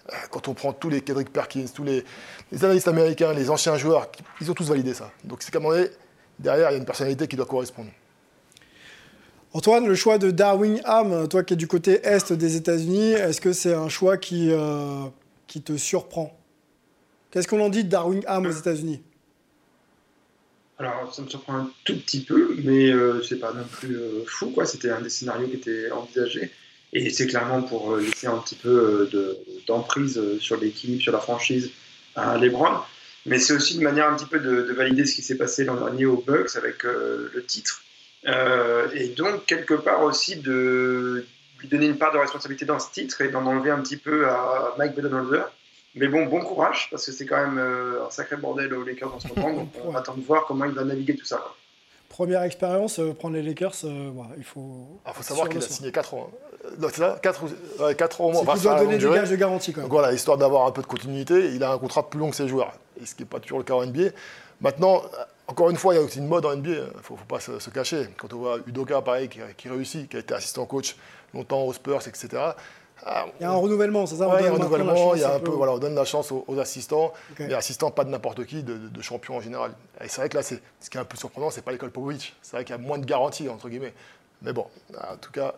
[0.09, 2.03] euh, quand on prend tous les Kendrick Perkins, tous les,
[2.51, 4.07] les analystes américains, les anciens joueurs,
[4.41, 5.11] ils ont tous validé ça.
[5.23, 5.89] Donc c'est un moment donné,
[6.37, 7.89] derrière, il y a une personnalité qui doit correspondre.
[9.51, 13.41] Antoine, le choix de Darwin Ham, toi qui es du côté est des États-Unis, est-ce
[13.41, 15.05] que c'est un choix qui, euh,
[15.47, 16.37] te surprend?
[17.31, 19.01] Qu'est-ce qu'on en dit de Darwin Ham aux États-Unis?
[20.77, 24.23] Alors, ça me surprend un tout petit peu, mais euh, c'est pas non plus euh,
[24.27, 24.65] fou, quoi.
[24.65, 26.51] C'était un des scénarios qui était envisagé.
[26.93, 29.37] Et c'est clairement pour euh, laisser un petit peu de-
[29.67, 31.71] d'emprise sur l'équipe, sur la franchise
[32.15, 32.77] à LeBron.
[33.25, 35.65] Mais c'est aussi une manière un petit peu de, de valider ce qui s'est passé
[35.65, 37.81] l'an dernier aux Bucks avec le titre.
[38.27, 41.25] Euh, et donc, quelque part aussi, de
[41.59, 44.27] lui donner une part de responsabilité dans ce titre et d'en enlever un petit peu
[44.27, 45.51] à Mike Budenholzer.
[45.95, 49.13] Mais bon, bon courage, parce que c'est quand même euh, un sacré bordel aux Lakers
[49.13, 49.53] en ce moment.
[49.53, 51.43] Donc, on attend de voir comment il va naviguer tout ça.
[52.09, 54.87] Première expérience, euh, prendre les Lakers, euh, il faut.
[54.95, 56.29] Il Ah, faut savoir qu'il a signé 4 ans.
[56.79, 57.41] Non, c'est ça 4,
[58.21, 58.41] ans au moins.
[58.41, 59.15] Enfin, ça doit a donner des durée.
[59.19, 59.89] gages de garantie quand même.
[59.89, 62.35] Donc voilà, histoire d'avoir un peu de continuité, il a un contrat plus long que
[62.35, 64.09] ses joueurs, et ce qui n'est pas toujours le cas en NBA.
[64.61, 65.01] Maintenant,
[65.47, 67.25] encore une fois, il y a aussi une mode en NBA, il ne faut, faut
[67.25, 68.09] pas se, se cacher.
[68.17, 70.95] Quand on voit Udoka, pareil, qui, qui réussit, qui a été assistant coach
[71.33, 72.27] longtemps aux Spurs, etc.
[73.05, 75.39] ah, Il y a un renouvellement, c'est ça a un renouvellement, il y a un
[75.39, 77.39] peu peu, voilà, on donne la chance aux, aux assistants, Ok.
[77.39, 79.71] mais assistants pas de n'importe qui, de, de, de champions en général.
[80.03, 82.35] Et c'est vrai que là, ce qui est un peu surprenant, c'est pas l'école Popovic.
[82.41, 83.93] C'est vrai qu'il y a moins de garanties, entre guillemets.
[84.41, 85.53] Mais bon, en tout cas,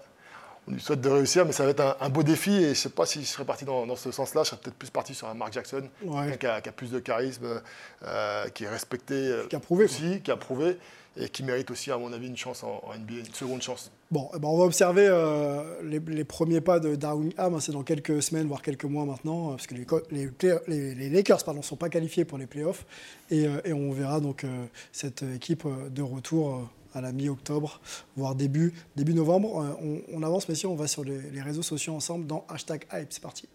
[0.67, 2.52] on lui souhaite de réussir, mais ça va être un, un beau défi.
[2.52, 4.76] Et je sais pas si je serais parti dans, dans ce sens-là, je serais peut-être
[4.78, 6.28] plus parti sur un Mark Jackson, Ouais.
[6.30, 7.62] quelqu'un qui a, qui a plus de charisme,
[8.04, 10.78] euh, qui est respecté euh, Qui a prouvé, aussi, qui a prouvé,
[11.17, 13.91] et qui mérite aussi, à mon avis, une chance en, en NBA, une seconde chance.
[14.12, 17.56] Bon, eh ben, on va observer euh, les, les premiers pas de Darwin Ham.
[17.56, 20.60] hein, c'est dans quelques semaines, voire quelques mois maintenant, parce que les, co- les, play-
[20.67, 22.86] les- les Lakers ne sont pas qualifiés pour les playoffs.
[23.30, 27.80] Et, et on verra donc euh, cette équipe de retour à la mi-octobre,
[28.15, 29.62] voire début, début novembre.
[29.62, 32.86] Euh, on, on avance, messieurs, on va sur les, les réseaux sociaux ensemble dans hashtag
[32.93, 33.08] hype.
[33.12, 33.47] C'est parti.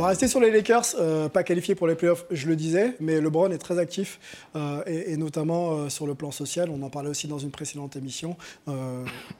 [0.00, 3.20] Va rester sur les Lakers, euh, pas qualifiés pour les playoffs, je le disais, mais
[3.20, 4.18] LeBron est très actif,
[4.56, 6.70] euh, et, notamment euh, sur le plan social.
[6.70, 8.36] On en parlait aussi dans une précédente émission.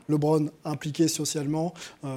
[0.09, 1.73] LeBron impliqué socialement,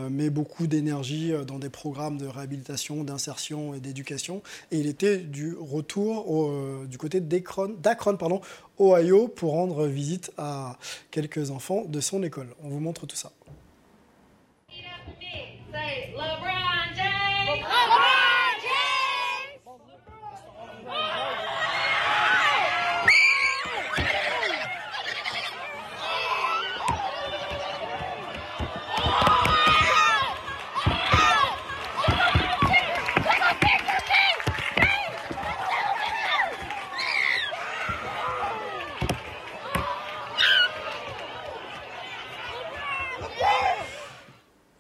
[0.10, 4.42] met beaucoup d'énergie dans des programmes de réhabilitation, d'insertion et d'éducation.
[4.72, 6.52] Et il était du retour
[6.88, 7.76] du côté d'Akron,
[8.80, 10.78] Ohio, pour rendre visite à
[11.12, 12.48] quelques enfants de son école.
[12.64, 13.32] On vous montre tout ça
[16.94, 17.24] James.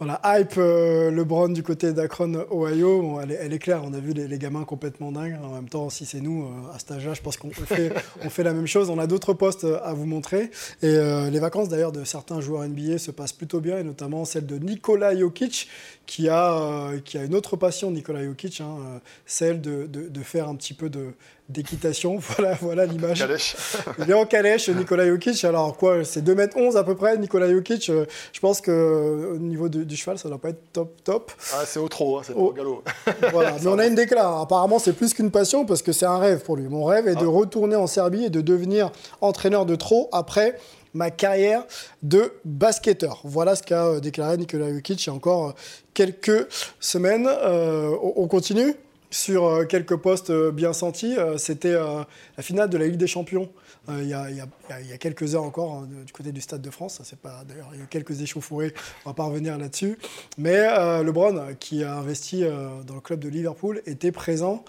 [0.05, 3.83] Voilà, hype euh, LeBron du côté d'Akron, Ohio, elle, est, claire.
[3.85, 5.39] On a vu les, gamins complètement dingues.
[5.41, 8.43] En même temps, si c'est nous, euh, à cet âge-là, je pense qu'on on fait,
[8.43, 8.89] la même chose.
[8.89, 10.51] On a d'autres postes euh, à vous montrer.
[10.81, 14.25] Et euh, les vacances, d'ailleurs, de certains joueurs NBA se passent plutôt bien, et notamment
[14.25, 15.69] celle de Nikola Jokic,
[16.05, 20.73] qui a, qui a une autre passion, Nikola Jokic, hein, celle de faire un petit
[20.73, 21.13] peu de
[21.53, 22.17] d'équitation.
[22.37, 23.19] Voilà, voilà l'image.
[23.19, 23.55] Calèche.
[23.99, 25.43] Il est en calèche, Nikola Jokic.
[25.45, 27.89] Alors quoi, c'est 2m11 à peu près, Nikola Jokic.
[27.89, 31.31] Euh, Je pense qu'au niveau de- du cheval, ça doit pas être top top.
[31.53, 32.83] Ah, c'est au trop, hein, c'est au galop.
[33.31, 33.55] Voilà.
[33.61, 34.41] Mais on a une déclaration.
[34.41, 36.67] Apparemment, c'est plus qu'une passion parce que c'est un rêve pour lui.
[36.67, 40.57] Mon rêve est de retourner en Serbie et de devenir entraîneur de trop après
[40.95, 41.63] ma carrière
[42.03, 43.19] de basketteur.
[43.23, 45.51] Voilà ce qu'a euh, déclaré Nikola Jokic il y a encore euh,
[45.95, 46.47] quelques
[46.79, 47.27] semaines.
[47.27, 48.75] Euh, on continue?
[49.13, 51.15] Sur euh, quelques postes euh, bien sentis.
[51.17, 52.05] Euh, C'était la
[52.43, 53.49] finale de la Ligue des Champions.
[53.89, 57.01] il y, a, quelques heures encore hein, du côté du Stade de France.
[57.47, 58.73] D'ailleurs il y a quelques échauffourées.
[59.05, 59.97] On va pas revenir là-dessus.
[60.37, 60.57] Mais
[61.03, 62.43] LeBron, qui a investi
[62.85, 64.63] dans le club de Liverpool, était présent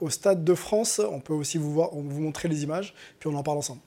[0.00, 1.00] au Stade de France.
[1.10, 3.80] On peut aussi vous voir, vous montrer les images, puis on en parle ensemble.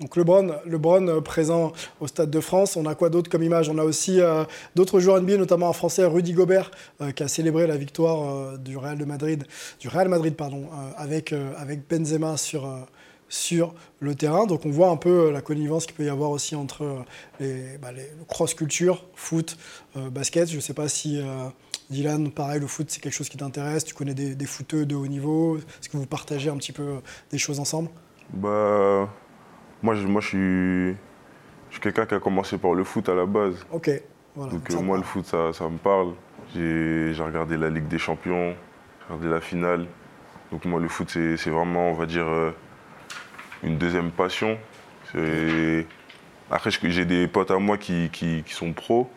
[0.00, 2.76] Donc LeBron, LeBron euh, présent au Stade de France.
[2.76, 3.68] On a quoi d'autre comme image?
[3.68, 7.28] On a aussi euh, d'autres joueurs NBA, notamment un Français, Rudy Gobert, euh, qui a
[7.28, 9.44] célébré la victoire du Real Madrid,
[9.80, 14.46] du Real Madrid pardon, avec avec Benzema sur le terrain.
[14.46, 17.04] Donc on voit un peu la connivence qu'il peut y avoir aussi entre
[17.40, 19.56] les, bah, les- le cross culture, foot,
[19.94, 20.48] basket.
[20.50, 21.20] Je ne sais pas si
[21.90, 23.84] Dylan, pareil, le foot c'est quelque chose qui t'intéresse.
[23.84, 25.56] Tu connais des, des footeux de haut niveau.
[25.58, 26.96] Est-ce que vous partagez un petit peu
[27.30, 27.88] des choses ensemble?
[28.32, 29.08] Bah,
[29.82, 30.90] moi, je, moi, je suis,
[31.68, 33.66] je suis quelqu'un qui a commencé par le foot à la base.
[33.70, 33.90] Ok.
[34.34, 34.52] Voilà.
[34.52, 36.12] Donc euh, moi, le foot, ça, ça me parle.
[36.54, 38.50] J'ai regardé la Ligue des Champions,
[39.00, 39.86] j'ai regardé la finale.
[40.52, 42.50] Donc moi, le foot, c'est vraiment, on va dire, euh,
[43.62, 44.58] une deuxième passion.
[46.50, 49.10] Après, j'ai des potes à moi qui, qui- qui sont pros.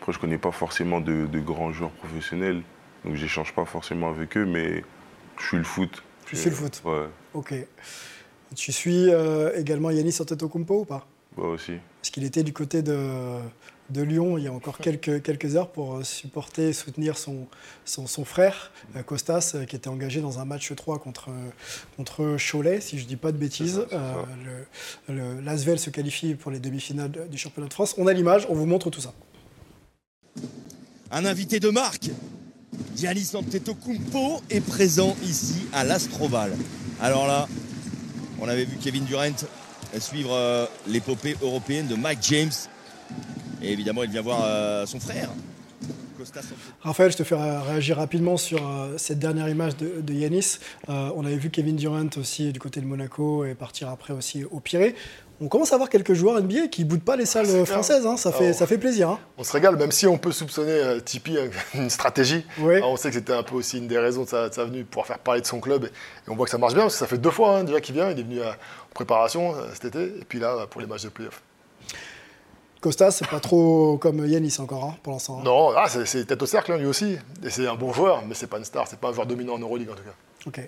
[0.00, 2.62] Après, je connais pas forcément de, de grands joueurs professionnels.
[3.04, 4.82] Donc j'échange pas forcément avec eux, mais
[5.38, 6.02] je suis le foot.
[6.26, 6.82] Tu suis le foot.
[6.84, 7.54] Ouais, Ok.
[8.54, 11.06] Tu suis euh, également Yanis Antetokounmpo ou pas?
[11.36, 11.72] Ouais aussi.
[12.00, 12.98] Parce qu'il était du côté de,
[13.90, 17.46] de Lyon il y a encore quelques, quelques heures pour euh, supporter et soutenir son,
[17.84, 21.28] son, son frère, euh, Costas, euh, qui était engagé dans un match 3 contre,
[21.96, 23.82] contre Cholet, si je ne dis pas de bêtises.
[23.92, 24.22] Euh,
[25.42, 27.94] L'Asvel se qualifie pour les demi-finales de- du championnat de France.
[27.98, 29.12] On a l'image, on vous montre tout ça.
[31.10, 32.10] Un invité de marque,
[32.96, 36.52] Giannis Antetokounmpo, est présent ici à l'Astroval.
[37.00, 37.46] Alors là,
[38.40, 39.30] on avait vu Kevin Durant
[39.98, 42.52] suivre euh, l'épopée européenne de Mike James.
[43.62, 45.30] Et évidemment, il vient voir euh, son frère.
[46.80, 50.58] Raphaël, je te fais ré- réagir rapidement sur euh, cette dernière image de, Yanis.
[50.88, 54.44] Euh, on avait vu Kevin Durant aussi du côté de Monaco et partir après aussi
[54.44, 54.94] au Pirée.
[55.38, 57.66] On commence à voir quelques joueurs NBA qui ne boutent pas les salles clair.
[57.66, 58.06] françaises.
[58.06, 58.16] hein.
[58.16, 59.10] Ça, fait, Alors, ça fait plaisir.
[59.10, 59.18] hein.
[59.36, 62.46] On se régale, même si on peut soupçonner euh, Tipeee euh, une stratégie.
[62.58, 64.64] Alors, on sait que c'était un peu aussi une des raisons de sa, de sa
[64.64, 65.84] venue, pouvoir faire parler de son club.
[65.84, 67.64] Et, et on voit que ça marche bien, parce que ça fait deux fois hein,
[67.64, 68.10] déjà qu'il vient.
[68.10, 71.02] Il est venu euh, en préparation euh, cet été, et puis là, pour les matchs
[71.04, 71.42] de playoff.
[72.80, 75.40] Costa, c'est pas trop comme Yanis encore hein, pour l'instant.
[75.42, 77.18] Non, ah, c'est- tête au cercle, lui aussi.
[77.42, 79.54] Et c'est un bon joueur, mais c'est pas une star, c'est pas un joueur dominant
[79.54, 80.14] en Euroleague en tout cas.
[80.46, 80.60] Ok.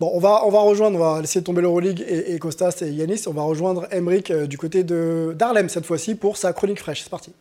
[0.00, 2.90] Bon, on va, on va rejoindre, on va laisser tomber l'Euroleague et, et Costas et
[2.90, 3.24] Yanis.
[3.26, 7.02] On va rejoindre Emric euh, du côté d'Harlem cette fois-ci pour sa chronique fraîche.
[7.02, 7.32] C'est parti.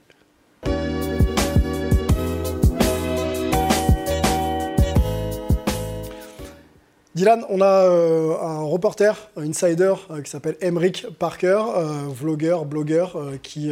[7.13, 12.63] Dylan, on a euh, un reporter, un insider euh, qui s'appelle Emric Parker, euh, vlogueur,
[12.63, 13.71] blogueur, qui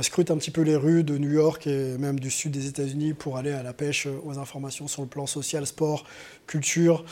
[0.00, 3.12] scrute un petit peu les rues de New York et même du sud des États-Unis
[3.12, 6.04] pour aller à la pêche aux informations sur le plan social, sport,
[6.46, 7.04] culture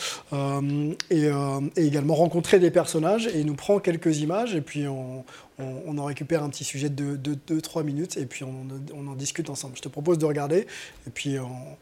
[1.10, 1.28] et,
[1.76, 3.26] également rencontrer des personnages.
[3.26, 5.24] Et il nous prend quelques images et puis on,
[5.58, 9.76] en récupère un petit sujet de 2-3 minutes et puis on, on en discute ensemble.
[9.76, 10.66] Je te propose de regarder
[11.06, 11.76] et puis on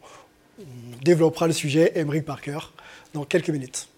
[1.02, 2.58] développera le sujet Emric Parker
[3.14, 3.88] dans quelques minutes.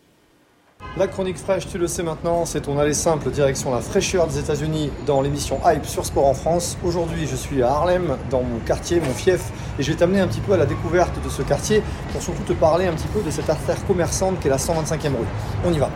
[0.97, 4.39] La chronique fraîche, tu le sais maintenant, c'est ton aller simple direction la fraîcheur des
[4.39, 6.77] États-Unis dans l'émission Hype sur Sport en France.
[6.85, 10.29] Aujourd'hui, je suis à Harlem, dans mon quartier, mon fief, et je vais t'amener un
[10.29, 13.23] petit peu à la découverte de ce quartier pour surtout te parler un petit peu
[13.23, 15.27] de cette affaire commerçante qu'est la 125e rue.
[15.65, 15.91] On y va.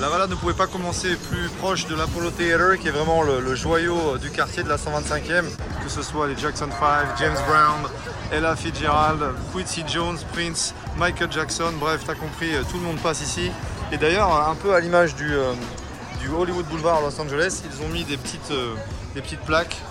[0.00, 3.54] La balade ne pouvait pas commencer plus proche de l'Apollo Theater, qui est vraiment le,
[3.54, 5.44] joyau euh, du quartier de la 125e.
[5.84, 7.82] Que ce soit les Jackson 5, James Brown,
[8.32, 9.20] Ella Fitzgerald,
[9.52, 13.50] Quincy Jones, Prince, Michael Jackson, bref, t'as compris, euh, tout le monde passe ici.
[13.92, 15.52] Et d'ailleurs, un peu à l'image du, euh,
[16.34, 19.82] Hollywood Boulevard à Los Angeles, ils ont mis des petites plaques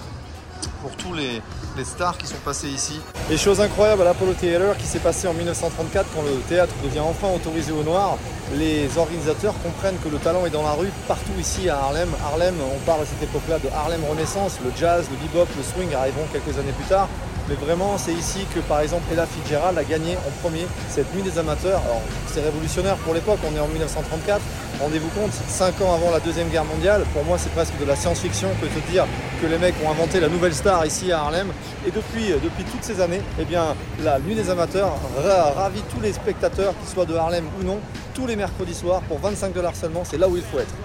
[0.82, 1.42] pour tous les,
[1.84, 3.00] stars qui sont passés ici.
[3.32, 7.00] Et chose incroyable à l'Apollo Theater qui s'est passé en 1934 quand le théâtre devient
[7.00, 8.18] enfin autorisé au noir,
[8.56, 12.10] les organisateurs comprennent que le talent est dans la rue partout ici à Harlem.
[12.26, 15.94] Harlem, on parle à cette époque-là de Harlem Renaissance, le jazz, le bebop, le swing
[15.96, 17.08] arriveront quelques années plus tard.
[17.50, 21.24] Mais vraiment, c'est ici que, par exemple, Ella Fitzgerald a gagné en premier cette nuit
[21.24, 21.82] des amateurs.
[21.84, 24.40] Alors, c'est révolutionnaire pour l'époque, on est en 1934.
[24.80, 27.96] Rendez-vous compte, 5 ans avant la Deuxième Guerre mondiale, pour moi, c'est presque de la
[27.96, 29.06] science-fiction que de dire
[29.42, 31.48] que les mecs ont inventé la nouvelle star ici à Harlem.
[31.88, 34.94] Et depuis, depuis toutes ces années, eh bien, la nuit des amateurs
[35.56, 37.80] ravit tous les spectateurs, qu'ils soient de Harlem ou non,
[38.14, 40.04] tous les mercredis soirs pour 25 dollars seulement.
[40.06, 40.76] C'est là où il faut être.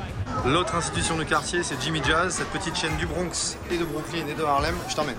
[0.47, 4.27] L'autre institution de quartier, c'est Jimmy Jazz, cette petite chaîne du Bronx et de Brooklyn
[4.27, 4.75] et de Harlem.
[4.89, 5.17] Je t'emmène.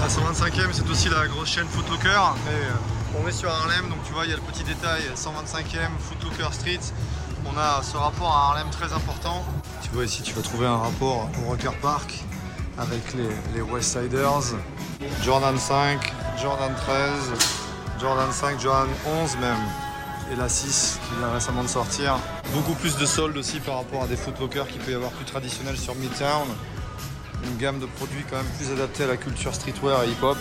[0.00, 2.20] La 125e, c'est aussi la grosse chaîne Footlocker.
[2.44, 5.02] Mais euh, on est sur Harlem, donc tu vois, il y a le petit détail
[5.14, 6.80] 125e, Footlocker Street.
[7.46, 9.44] On a ce rapport à Harlem très important.
[9.82, 12.24] Tu vois ici, tu vas trouver un rapport au Rocker Park
[12.78, 14.56] avec les, les Westsiders.
[15.22, 17.10] Jordan 5, Jordan 13,
[18.00, 18.88] Jordan 5, Jordan
[19.22, 19.56] 11 même.
[20.30, 22.18] Et la 6 qui vient récemment de sortir.
[22.52, 25.24] Beaucoup plus de soldes aussi par rapport à des footlockers qui peut y avoir plus
[25.24, 26.46] traditionnels sur Midtown.
[27.44, 30.36] Une gamme de produits quand même plus adaptée à la culture streetwear et hip-hop.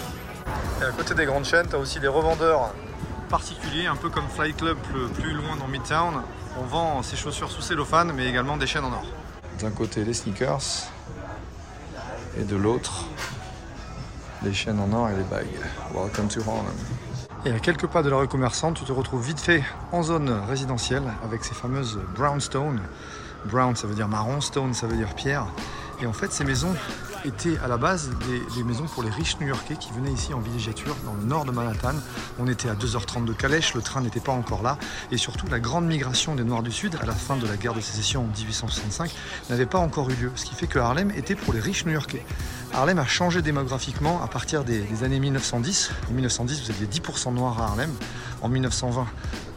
[0.81, 2.73] Et à côté des grandes chaînes, tu as aussi des revendeurs
[3.29, 6.21] particuliers, un peu comme Fly Club plus, plus loin dans Midtown.
[6.59, 9.05] On vend ses chaussures sous cellophane, mais également des chaînes en or.
[9.59, 10.89] D'un côté les sneakers,
[12.39, 13.05] et de l'autre
[14.43, 15.47] les chaînes en or et les bagues.
[15.93, 16.65] Welcome to Harlem.
[17.45, 20.29] Et à quelques pas de la rue commerçante, tu te retrouves vite fait en zone
[20.47, 22.79] résidentielle avec ces fameuses brownstone.
[23.45, 25.47] Brown, ça veut dire marron, stone, ça veut dire pierre.
[26.01, 26.75] Et en fait, ces maisons
[27.27, 30.39] étaient à la base des, des maisons pour les riches new-yorkais qui venaient ici en
[30.39, 31.93] villégiature dans le nord de Manhattan.
[32.39, 34.77] On était à 2h30 de Calèche, le train n'était pas encore là.
[35.11, 37.73] Et surtout, la grande migration des Noirs du Sud à la fin de la guerre
[37.73, 39.13] de sécession en 1865
[39.49, 40.31] n'avait pas encore eu lieu.
[40.35, 42.23] Ce qui fait que Harlem était pour les riches new-yorkais.
[42.73, 45.91] Harlem a changé démographiquement à partir des, années 1910.
[46.09, 47.91] En 1910, vous aviez 10% noirs à Harlem.
[48.41, 49.07] En 1920,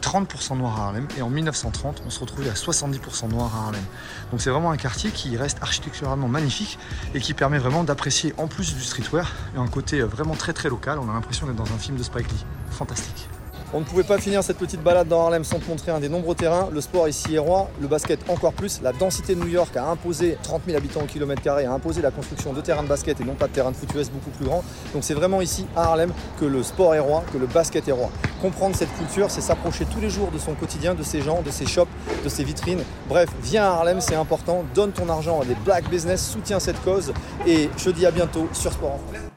[0.01, 1.07] 30% noirs à Harlem.
[1.17, 3.83] Et en 1930, on se retrouvait à 70% noirs à Harlem.
[4.31, 6.79] Donc c'est vraiment un quartier qui reste architecturalement magnifique
[7.13, 10.99] et qui permet vraiment d'apprécier en plus du streetwear un côté vraiment très très local.
[10.99, 12.45] On a l'impression d'être dans un film de Spike Lee.
[12.71, 13.30] Fantastique.
[13.73, 16.09] On ne pouvait pas finir cette petite balade dans Harlem sans te montrer un des
[16.09, 16.67] nombreux terrains.
[16.73, 18.81] Le sport ici est roi, le basket encore plus.
[18.81, 22.01] La densité de New York a imposé 30 000 habitants au kilomètre carré, a imposé
[22.01, 24.29] la construction de terrains de basket et non pas de terrains de foot US beaucoup
[24.31, 24.61] plus grands.
[24.93, 27.93] Donc c'est vraiment ici à Harlem que le sport est roi, que le basket est
[27.93, 28.09] roi.
[28.41, 31.49] Comprendre cette culture, c'est s'approcher tous les jours de son quotidien, de ses gens, de
[31.49, 31.87] ses shops,
[32.25, 32.83] de ses vitrines.
[33.07, 34.65] Bref, viens à Harlem, c'est important.
[34.75, 37.13] Donne ton argent à des black business, soutiens cette cause
[37.47, 39.30] et je te dis à bientôt sur Sport en France.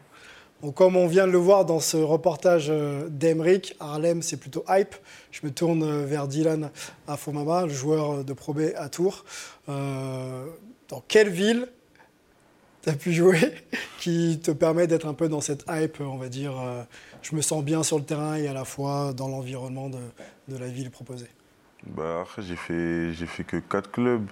[0.64, 4.64] Donc, comme on vient de le voir dans ce reportage euh, d'Emeric, Harlem, c'est plutôt
[4.66, 4.94] hype.
[5.30, 6.70] Je me tourne euh, vers Dylan
[7.06, 9.26] Afomama, le joueur de Pro B à Tours.
[9.68, 10.46] Euh,
[10.88, 11.68] dans quelle ville
[12.82, 13.38] tu as pu jouer
[13.98, 16.82] qui te permet d'être un peu dans cette hype, on va dire, euh,
[17.20, 20.00] je me sens bien sur le terrain et à la fois dans l'environnement de,
[20.48, 21.28] de la ville proposée?
[21.88, 24.26] Bah, après, j'ai fait, j'ai fait que 4 clubs,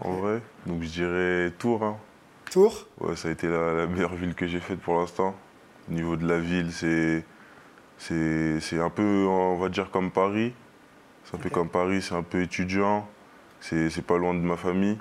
[0.00, 0.42] en vrai.
[0.64, 1.82] Donc, je dirais Tours.
[1.82, 1.96] hein.
[2.52, 2.86] Tours?
[3.00, 5.34] Ouais, ça a été la, la meilleure ville que j'ai faite pour l'instant.
[5.88, 7.24] Au niveau de la ville, c'est,
[7.98, 10.52] c'est, c'est un peu, on va dire, comme Paris.
[11.24, 13.08] C'est un peu comme Paris, c'est un peu étudiant.
[13.60, 14.98] C'est, c'est pas loin de ma famille.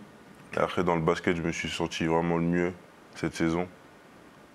[0.56, 2.74] Et après, dans le basket, je me suis senti vraiment le mieux
[3.15, 3.67] cette saison.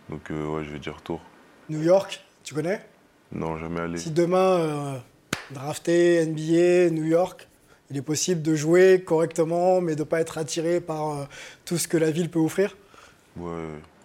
[0.09, 1.23] Donc, euh, ouais, je vais dire Tours.
[1.69, 2.81] New York, tu connais?
[3.33, 3.99] Non, jamais allé.
[3.99, 4.99] Si demain, euh,
[5.51, 7.49] drafté, NBA, New York,
[7.91, 11.25] il est possible de jouer correctement, mais de ne pas être attiré par euh,
[11.65, 12.77] tout ce que la ville peut offrir?
[13.37, 13.51] Ouais,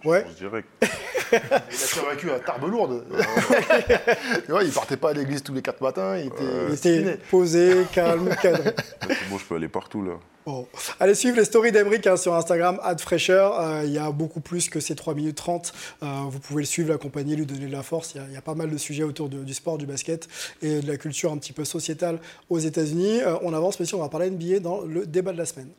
[0.06, 0.20] Ouais.
[0.22, 0.68] je pense direct.
[1.34, 3.06] Il a survécu à Tarbes lourde.
[4.46, 6.36] tu vois, il partait pas à l'église tous les quatre matins, il était
[6.66, 7.00] Il discipliné.
[7.12, 8.74] était posé, calme, cadré.
[9.08, 10.14] C'est bon, je peux aller partout, là.
[10.46, 10.68] Bon.
[11.00, 13.58] Allez suivre les stories d'Emeric hein, sur Instagram, fraîcheur.
[13.62, 15.72] Euh, il y a beaucoup plus que ces 3 minutes 30.
[16.04, 18.14] Euh, vous pouvez le suivre, l'accompagner, lui donner de la force.
[18.16, 19.86] Il y a, il y a pas mal de sujets autour de- du sport, du
[19.86, 20.28] basket
[20.62, 23.22] et de la culture un petit peu sociétale aux États-Unis.
[23.22, 25.70] Euh, on avance, messieurs, on va parler NBA dans le débat de la semaine.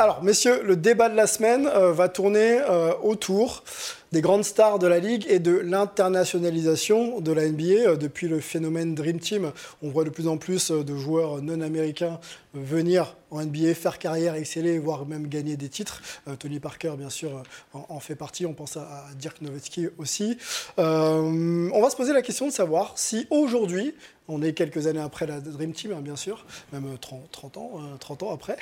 [0.00, 3.64] Alors, messieurs, le débat de la semaine euh, va tourner euh, autour
[4.12, 7.64] des grandes stars de la Ligue et de l'internationalisation de la NBA.
[7.64, 9.50] Euh, depuis le phénomène Dream Team,
[9.82, 12.20] on voit de plus en plus de joueurs non américains
[12.54, 16.00] venir en NBA, faire carrière, exceller, voire même gagner des titres.
[16.38, 17.42] Tony Parker, bien sûr,
[17.74, 18.46] en, fait partie.
[18.46, 20.38] On pense à, Dirk Nowitzki aussi.
[20.78, 23.94] On va se poser la question de savoir si aujourd'hui,
[24.28, 27.70] on est quelques années après la Dream Team, hein, bien sûr, même 30, 30 ans,
[27.76, 28.58] euh, 30 ans après,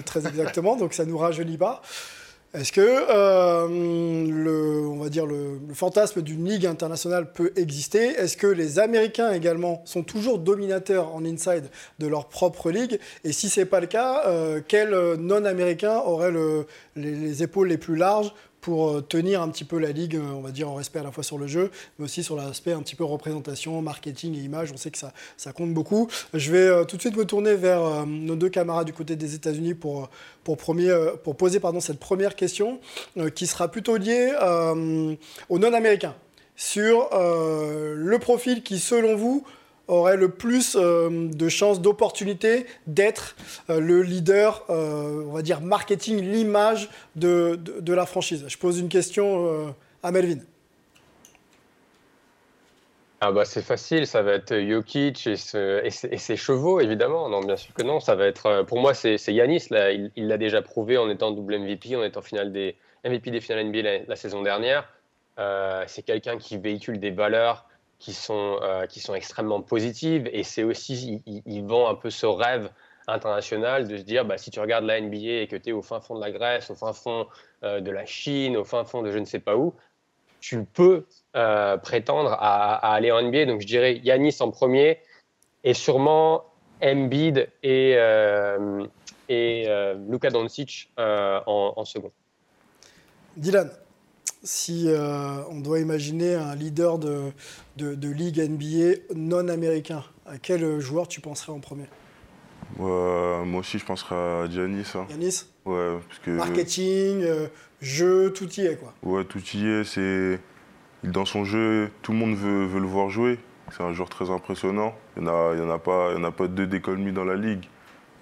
[0.00, 1.82] très exactement, donc ça nous rajeunit pas.
[2.54, 8.08] Est-ce que euh, le, on va dire le, fantasme d'une ligue internationale peut exister?
[8.08, 13.00] Est-ce que les Américains également sont toujours dominateurs en inside de leur propre ligue?
[13.24, 17.78] Et si c'est pas le cas, euh, quel non-américain aurait le- les, les épaules les
[17.78, 20.76] plus larges pour euh, tenir un petit peu la ligue, euh, on va dire en
[20.76, 23.82] respect à la fois sur le jeu, mais aussi sur l'aspect un petit peu représentation,
[23.82, 24.70] marketing et image.
[24.72, 26.08] On sait que ça, ça compte beaucoup.
[26.32, 29.34] Je vais euh, tout de suite me tourner vers nos deux camarades du côté des
[29.34, 30.08] États-Unis pour,
[30.44, 32.78] pour, premier, pour poser pardon, cette première question,
[33.34, 34.32] qui sera plutôt liée
[35.48, 36.14] aux non-américains
[36.54, 39.44] sur le profil qui, selon vous,
[39.92, 43.36] aurait le plus euh, de chances, d'opportunités d'être
[43.70, 48.44] euh, le leader, euh, on va dire, marketing, l'image de, de, la franchise.
[48.48, 50.40] Je pose une question à Melvin.
[53.24, 57.28] Ah bah c'est facile, ça va être Jokic et, ses, chevaux évidemment.
[57.28, 58.64] Non, bien sûr que non, ça va être.
[58.64, 59.68] Pour moi, c'est Yanis.
[60.16, 62.74] Il l'a déjà prouvé en étant double MVP, en étant finale des
[63.04, 64.88] MVP des finales NBA la, saison dernière.
[65.86, 67.66] C'est quelqu'un qui véhicule des valeurs
[68.02, 72.10] qui sont euh, qui sont extrêmement positives et c'est aussi il, il- vend un peu
[72.10, 72.68] ce rêve
[73.06, 75.82] international de se dire bah si tu regardes la NBA et que tu es au
[75.82, 77.28] fin fond de la Grèce, au fin fond
[77.62, 79.72] euh, de la Chine, au fin fond de je ne sais pas où,
[80.40, 83.46] tu peux euh, prétendre à, aller en NBA.
[83.46, 84.98] Donc je dirais Yanis en premier
[85.62, 86.44] et sûrement
[86.82, 87.92] Embiid et,
[89.28, 89.66] et
[90.08, 92.10] Luka Doncic en second.
[93.36, 93.70] Dylan,
[94.42, 97.30] si euh, on doit imaginer un leader de,
[97.76, 101.86] de, de ligue NBA non américain, à quel joueur tu penserais en premier?
[102.78, 104.86] Moi aussi, je penserais à Giannis.
[104.94, 105.06] hein.
[105.10, 106.30] Yanis Ouais, parce que.
[106.30, 107.46] Marketing, euh,
[107.80, 108.94] jeu, tout y est quoi.
[109.02, 109.84] Ouais, tout y est.
[109.84, 110.40] C'est
[111.04, 113.38] dans son jeu, tout le monde veut, veut le voir jouer.
[113.76, 114.94] C'est un joueur très impressionnant.
[115.16, 116.66] Il n'y en, a- il y en, a pas- il y en a pas deux
[116.66, 117.68] d'économie dans la ligue.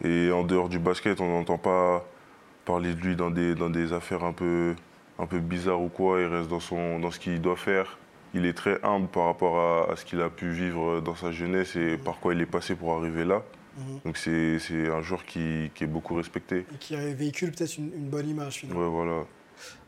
[0.04, 2.04] Et en dehors du basket, on n'entend pas
[2.64, 4.74] parler de lui dans des, dans des affaires un peu,
[5.20, 6.20] un peu bizarres ou quoi.
[6.20, 7.98] Il reste dans, son, dans ce qu'il doit faire.
[8.34, 11.32] Il est très humble par rapport à, à ce qu'il a pu vivre dans sa
[11.32, 13.42] jeunesse et par quoi il est passé pour arriver là.
[13.78, 14.00] Mhm.
[14.04, 16.64] Donc c'est c'est un joueur qui, qui est beaucoup respecté.
[16.72, 18.82] Et qui véhicule peut-être une, une bonne image finalement.
[18.82, 19.24] Ouais, voilà.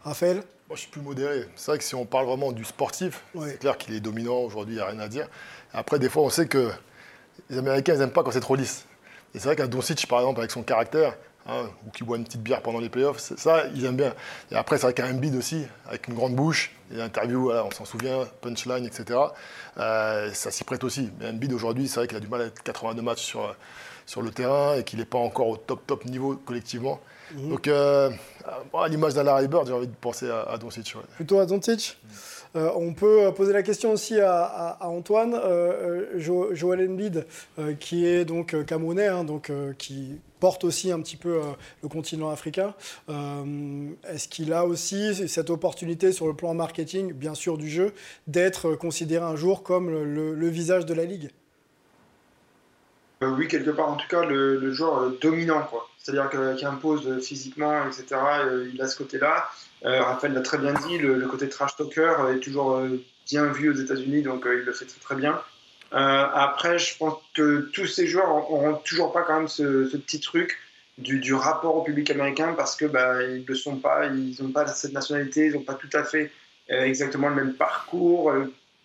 [0.05, 0.37] Raphaël?
[0.69, 1.45] Moi, je suis plus modéré.
[1.55, 3.51] C'est vrai que si on parle vraiment du sportif, Ouais.
[3.51, 5.29] c'est clair qu'il est dominant aujourd'hui, il n'y a rien à dire.
[5.73, 6.71] Après, des fois, on sait que
[7.51, 8.87] les Américains, ils n'aiment pas quand c'est trop lisse.
[9.35, 11.15] Et c'est vrai qu'un Doncic, par exemple, avec son caractère,
[11.47, 14.15] hein, ou qui boit une petite bière pendant les playoffs, ça, ils aiment bien.
[14.51, 17.71] Et après, c'est vrai qu'un Embiid aussi, avec une grande bouche, et interview, voilà, on
[17.71, 19.19] s'en souvient, punchline, etc.
[19.79, 21.11] euh, ça s'y prête aussi.
[21.19, 23.55] Mais Embiid, aujourd'hui, c'est vrai qu'il a du mal à être 82 matchs sur,
[24.07, 27.01] sur le terrain et qu'il n'est pas encore au top, top niveau collectivement.
[27.35, 27.49] Mhm.
[27.49, 28.11] Donc, euh,
[28.75, 30.95] à l'image d'un Larry Bird, j'ai envie de penser à, à Doncic.
[30.95, 31.03] ouais.
[31.17, 31.97] Plutôt à Doncic?
[32.55, 37.27] Euh, on peut euh, poser la question aussi à, Antoine, euh, Jo- Joel Embiid,
[37.81, 39.25] qui est donc camerounais, hein,
[39.79, 41.41] qui porte aussi un petit peu
[41.83, 42.75] le continent africain.
[43.09, 47.93] Est-ce qu'il a aussi cette opportunité sur le plan marketing, bien sûr du jeu,
[48.27, 51.31] d'être considéré un jour comme le, visage de la ligue?
[53.23, 55.89] Oui, quelque part, en tout cas, le, le joueur dominant, quoi.
[56.03, 58.07] C'est-à-dire que- qui impose euh, physiquement, etc.
[58.45, 59.49] euh, il a ce côté-là.
[59.85, 62.81] Euh, Raphaël l'a très bien dit, le, côté trash talker est toujours
[63.27, 65.41] bien vu aux États-Unis, donc il le fait très, très bien.
[65.91, 70.59] Après, je pense que tous ces joueurs n'auront toujours pas quand même ce, petit truc
[70.99, 74.93] du, rapport au public américain parce que bah, ils sont pas, ils n'ont pas cette
[74.93, 76.31] nationalité, ils n'ont pas tout à fait
[76.69, 78.33] exactement le même parcours,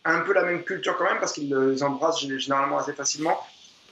[0.03, 3.39] un peu la même culture quand même parce qu'ils les embrassent gé- généralement assez facilement.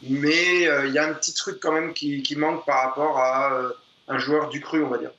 [0.04, 3.20] Mais euh, il y a un petit truc quand même qui, qui manque par rapport
[3.20, 3.70] à euh,
[4.08, 5.12] un joueur du cru, on va dire.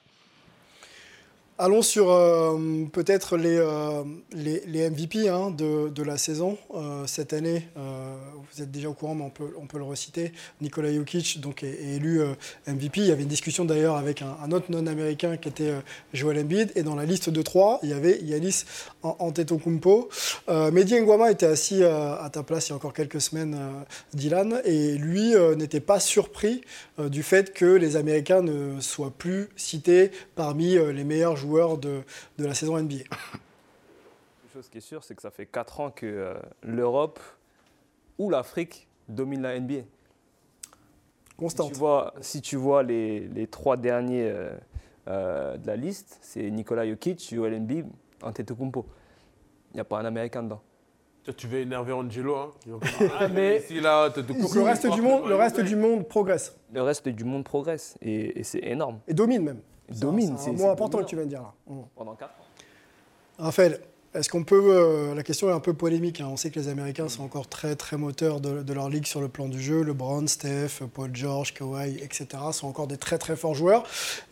[1.58, 6.58] Allons sur euh, peut-être les, euh, les, MVP hein, de, de la saison.
[6.74, 8.05] Euh, cette année, euh,
[8.56, 10.32] vous êtes déjà au courant, mais on peut, on peut le reciter.
[10.62, 12.32] Nikola Jokic donc, est, élu euh,
[12.66, 13.00] MVP.
[13.00, 15.80] Il y avait une discussion d'ailleurs avec un, autre non-américain qui était euh,
[16.14, 16.72] Joel Embiid.
[16.74, 18.64] Et dans la liste de trois, il y avait Yanis
[19.02, 20.08] An- Antetokounmpo.
[20.48, 23.56] Euh, Mehdi Nguama était assis euh, à ta place il y a encore quelques semaines,
[23.58, 23.82] euh,
[24.14, 24.62] Dylan.
[24.64, 26.62] Et lui n'était pas surpris
[26.98, 32.02] du fait que les Américains ne soient plus cités parmi les meilleurs joueurs de,
[32.38, 32.94] de la saison NBA.
[32.94, 37.20] Une chose qui est sûre, c'est que ça fait 4 ans que l'Europe
[38.18, 39.82] ou l'Afrique domine la NBA.
[41.36, 41.66] Constante.
[41.68, 44.50] Si tu vois, si tu vois les, les trois derniers euh,
[45.08, 47.86] euh, de la liste, c'est Nikola Jokic, Joel Embiid,
[48.22, 48.86] Antetokounmpo.
[49.72, 50.62] Il n'y a pas un Américain dedans.
[51.24, 52.50] Toi, Tu veux énerver Angelo, hein
[53.18, 56.06] Ah, mais- ici, là, te- te- Donc le reste du monde, le reste du monde
[56.08, 59.00] progresse Le reste du monde progresse et, et c'est énorme.
[59.06, 59.60] et domine même.
[59.90, 60.32] Domine.
[60.34, 61.08] un- C'est un mot important que dominant.
[61.08, 61.52] tu viens de dire là.
[61.94, 62.34] Pendant 4 ans.
[63.38, 63.80] Raphaël,
[64.16, 64.62] Est-ce qu'on peut.
[64.74, 66.20] euh, la question est un peu polémique.
[66.20, 66.28] hein.
[66.30, 69.20] On sait que les Américains sont encore très, très moteurs de, de leur ligue sur
[69.20, 69.82] le plan du jeu.
[69.82, 72.26] LeBron, Steph, Paul George, Kawhi, etc.
[72.52, 73.84] sont encore des très, très forts joueurs.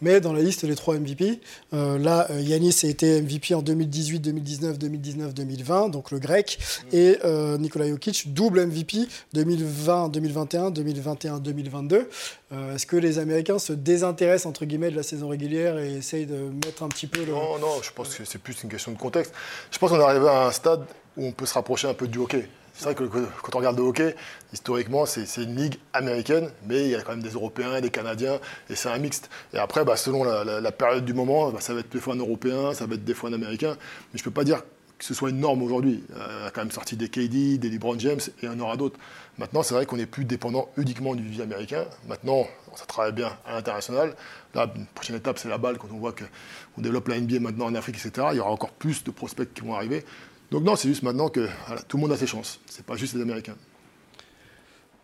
[0.03, 1.41] Mais dans la liste des trois MVP,
[1.73, 6.59] euh, là, euh, Yanis a été MVP en 2018, 2019, 2019, 2020, donc le grec.
[6.93, 8.99] Et euh, Nikola Jokic, double MVP
[9.35, 12.09] 2020, 2021, 2021, 2022.
[12.53, 16.27] Euh, Est-ce que les Américains se désintéressent, entre guillemets, de la saison régulière et essayent
[16.27, 17.33] de mettre un petit peu le.
[17.33, 19.33] Non, non, je pense que c'est plus une question de contexte.
[19.75, 20.85] Je pense qu'on est arrivé à un stade
[21.17, 22.49] où on peut se rapprocher un peu du hockey.
[22.75, 24.15] C'est vrai que quand on regarde le hockey,
[24.53, 28.39] historiquement, c'est une ligue américaine, mais il y a quand même des Européens, des Canadiens,
[28.71, 29.31] et c'est un mixte.
[29.53, 32.19] Et après, bah, selon la période du moment, bah, ça va être des fois un
[32.19, 33.77] Européen, ça va être des fois un Américain.
[34.13, 34.63] Mais je ne peux pas dire
[34.97, 36.05] que ce soit une norme aujourd'hui.
[36.17, 38.53] Euh, Il y a quand même sorti des KD, des LeBron James, et il y
[38.53, 39.01] en aura d'autres.
[39.39, 41.87] Maintenant, c'est vrai qu'on n'est plus dépendant uniquement du vie américain.
[42.07, 44.15] Maintenant, ça travaille bien à l'international.
[44.55, 45.77] Une prochaine étape, c'est la balle.
[45.79, 48.71] Quand on voit qu'on développe la NBA maintenant en Afrique, etc., il y aura encore
[48.71, 50.05] plus de prospects qui vont arriver.
[50.51, 51.49] Donc non, c'est juste maintenant que
[51.89, 52.61] tout le monde a ses chances.
[52.67, 53.57] C'est pas juste les Américains.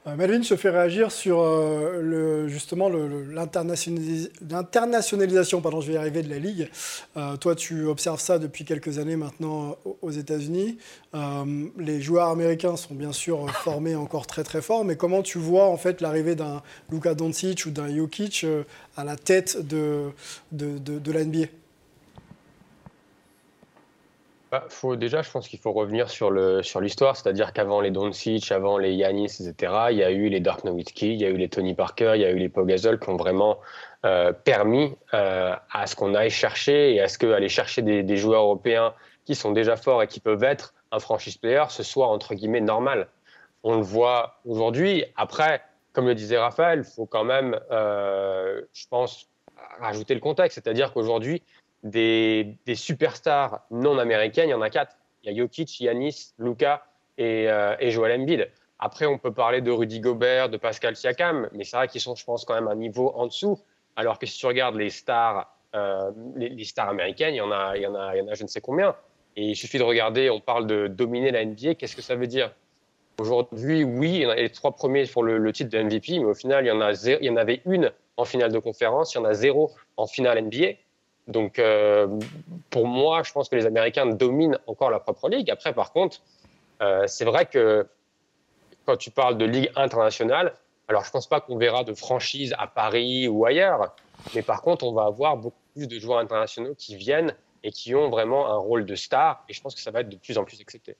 [0.07, 6.71] Euh, Melvin, je fais réagir sur euh, justement l'internationalisation je vais de la Ligue.
[7.19, 10.79] Euh, toi, tu observes ça depuis quelques années maintenant aux États-Unis.
[11.79, 15.67] Les joueurs américains sont bien sûr formés encore très très forts, mais comment tu vois
[15.67, 18.47] en fait l'arrivée d'un Luka Doncic ou d'un Jokic
[18.97, 20.13] à la tête de,
[20.53, 21.11] de,
[24.51, 27.93] Bah, faut, déjà, je pense qu'il faut revenir sur le sur l'histoire, c'est-à-dire qu'avant les
[27.93, 31.29] Doncic, avant les Yanis, etc., il y a eu les Dirk Nowitzki, il y a
[31.29, 33.61] eu les Tony Parker, il y a eu les Pau Gasol qui ont vraiment
[34.05, 38.17] euh, permis euh, à ce qu'on aille chercher et à ce qu'aller chercher des, des
[38.17, 38.93] joueurs européens
[39.25, 42.61] qui sont déjà forts et qui peuvent être un franchise player, ce soit entre guillemets
[42.61, 43.09] normal.
[43.63, 45.05] On le voit aujourd'hui.
[45.17, 49.29] Après, comme le disait Raphaël, il faut quand même, euh, je pense,
[49.81, 51.43] rajouter le contexte, c'est-à-dire qu'aujourd'hui,
[51.83, 54.97] des, superstars non américaines, il y en a quatre.
[55.23, 56.85] Il y a Jokic, Yanis, Luka
[57.19, 58.49] et, euh, et Joel Embiid.
[58.79, 62.15] Après, on peut parler de Rudy Gobert, de Pascal Siakam, mais c'est vrai qu'ils sont,
[62.15, 63.59] je pense, quand même un niveau en dessous.
[63.97, 67.77] Alors que si tu regardes les stars, euh, les, stars américaines, il y en a,
[67.77, 68.97] y en a, y en a, je ne sais combien.
[69.37, 70.31] Et il suffit de regarder.
[70.31, 71.75] On parle de dominer la NBA.
[71.75, 72.55] Qu'est-ce que ça veut dire?
[73.21, 76.25] Aujourd'hui, oui, il y en a les trois premiers pour le, titre de MVP, mais
[76.25, 79.13] au final, y en a, zé- il y en avait une en finale de conférence,
[79.13, 80.77] il y en a zéro en finale NBA.
[81.31, 82.09] Donc, euh,
[82.71, 85.51] pour moi, je pense que les Américains dominent encore leur propre ligue.
[85.51, 86.21] Après, par contre,
[86.83, 87.87] euh, c'est vrai que
[88.85, 90.55] quand tu parles de ligue internationale,
[90.89, 93.95] alors je pense pas qu'on verra de franchise à Paris ou ailleurs,
[94.35, 97.95] mais par contre, on va avoir beaucoup plus de joueurs internationaux qui viennent et qui
[97.95, 99.45] ont vraiment un rôle de star.
[99.49, 100.97] Et je pense que ça va être de plus en plus accepté.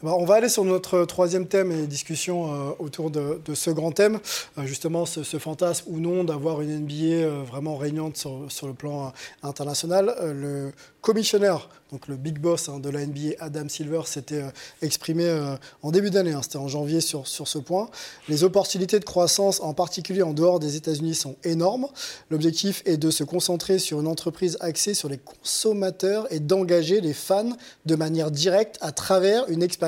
[0.00, 3.90] Bon, on va aller sur notre troisième thème et discussion euh, autour de, ce grand
[3.90, 4.20] thème,
[4.56, 9.06] Euh, justement ce, fantasme ou non d'avoir une NBA euh, vraiment régnante sur, le plan
[9.06, 9.10] euh,
[9.42, 10.14] international.
[10.20, 14.50] Euh, le commissionnaire, donc le big boss hein, de la NBA, Adam Silver, s'était euh,
[14.82, 17.88] exprimé euh, en début d'année, hein, c'était en janvier sur, sur ce point.
[18.28, 21.86] Les opportunités de croissance, en particulier en dehors des États-Unis, sont énormes.
[22.30, 27.14] L'objectif est de se concentrer sur une entreprise axée sur les consommateurs et d'engager les
[27.14, 29.87] fans de manière directe à travers une expérience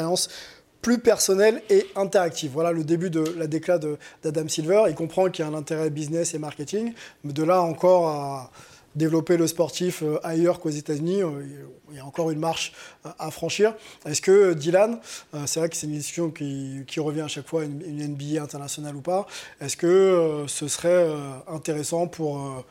[0.83, 2.53] plus personnelle et interactive.
[2.53, 3.79] Voilà le début de la déclat
[4.23, 4.85] d'Adam Silver.
[4.89, 6.95] Il comprend qu'il y a un intérêt business et marketing,
[7.25, 8.51] mais de là encore à
[8.97, 11.45] développer le sportif euh, ailleurs qu'aux États-Unis, euh,
[11.91, 12.73] il y a encore une marche
[13.07, 13.75] euh, à franchir.
[14.05, 14.99] Est-ce que Dylan,
[15.47, 18.97] c'est vrai que c'est une discussion qui, qui revient à chaque fois, une, NBA internationale
[18.97, 19.27] ou pas,
[19.61, 21.07] est-ce que ce serait
[21.47, 22.65] intéressant pour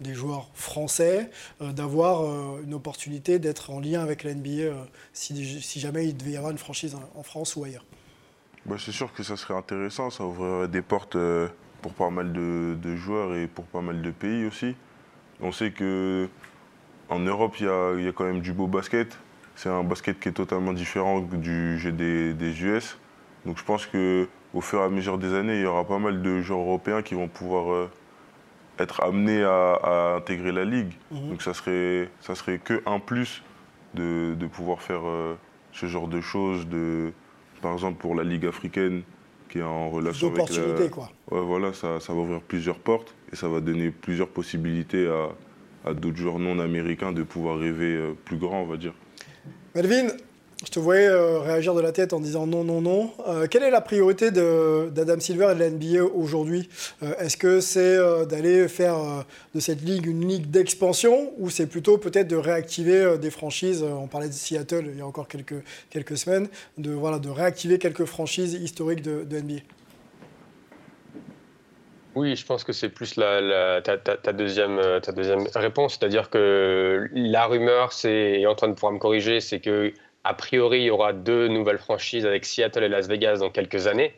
[0.00, 1.30] des joueurs français
[1.60, 4.74] euh, d'avoir euh, une opportunité d'être en lien avec la NBA euh,
[5.12, 7.84] si, jamais il devait y avoir une franchise en, France ou ailleurs
[8.66, 11.16] Bah, c'est sûr que ça serait intéressant, ça ouvrirait des portes
[11.80, 14.74] pour pas mal de, joueurs et pour pas mal de pays aussi.
[15.40, 16.28] On sait que
[17.08, 17.68] en Europe, il y
[18.08, 19.18] a, quand même du beau basket.
[19.56, 22.96] C'est un basket qui est totalement différent du jeu des, des US.
[23.44, 25.98] Donc je pense que au fur et à mesure des années, il y aura pas
[25.98, 27.90] mal de joueurs européens qui vont pouvoir
[28.78, 30.92] être amenés à, à intégrer la ligue.
[31.10, 31.30] Mhm.
[31.30, 33.42] Donc ça serait, ça serait que un plus
[33.94, 35.34] de, de pouvoir faire euh,
[35.72, 36.66] ce genre de choses.
[36.66, 37.12] De,
[37.60, 39.02] par exemple, pour la Ligue africaine,
[39.48, 40.88] qui est en relation avec la...
[40.88, 41.10] Quoi.
[41.30, 45.28] Ouais, voilà, ça, ça va ouvrir plusieurs portes et ça va donner plusieurs possibilités à,
[45.90, 48.94] à d'autres joueurs non américains de pouvoir rêver euh, plus grand, on va dire.
[49.74, 50.08] Melvin,
[50.64, 53.10] je te voyais euh, réagir de la tête en disant non, non, non.
[53.26, 56.68] Euh, quelle est la priorité d'Adam Silver et de la NBA aujourd'hui?
[57.02, 58.96] Euh, Est-ce que c'est d'aller faire
[59.54, 63.82] de cette ligue une ligue d'expansion ou c'est plutôt peut-être de réactiver des franchises?
[63.82, 66.48] On parlait de Seattle il y a encore quelques, quelques semaines,
[66.78, 69.60] de, voilà, de réactiver quelques franchises historiques de, de NBA.
[72.14, 75.96] Oui, je pense que c'est plus ta, deuxième, ta deuxième réponse.
[75.98, 79.94] C'est-à-dire que la rumeur, c'est, et Antoine pourra me corriger, c'est que
[80.24, 83.86] a priori, il y aura deux nouvelles franchises avec Seattle et Las Vegas dans quelques
[83.86, 84.14] années.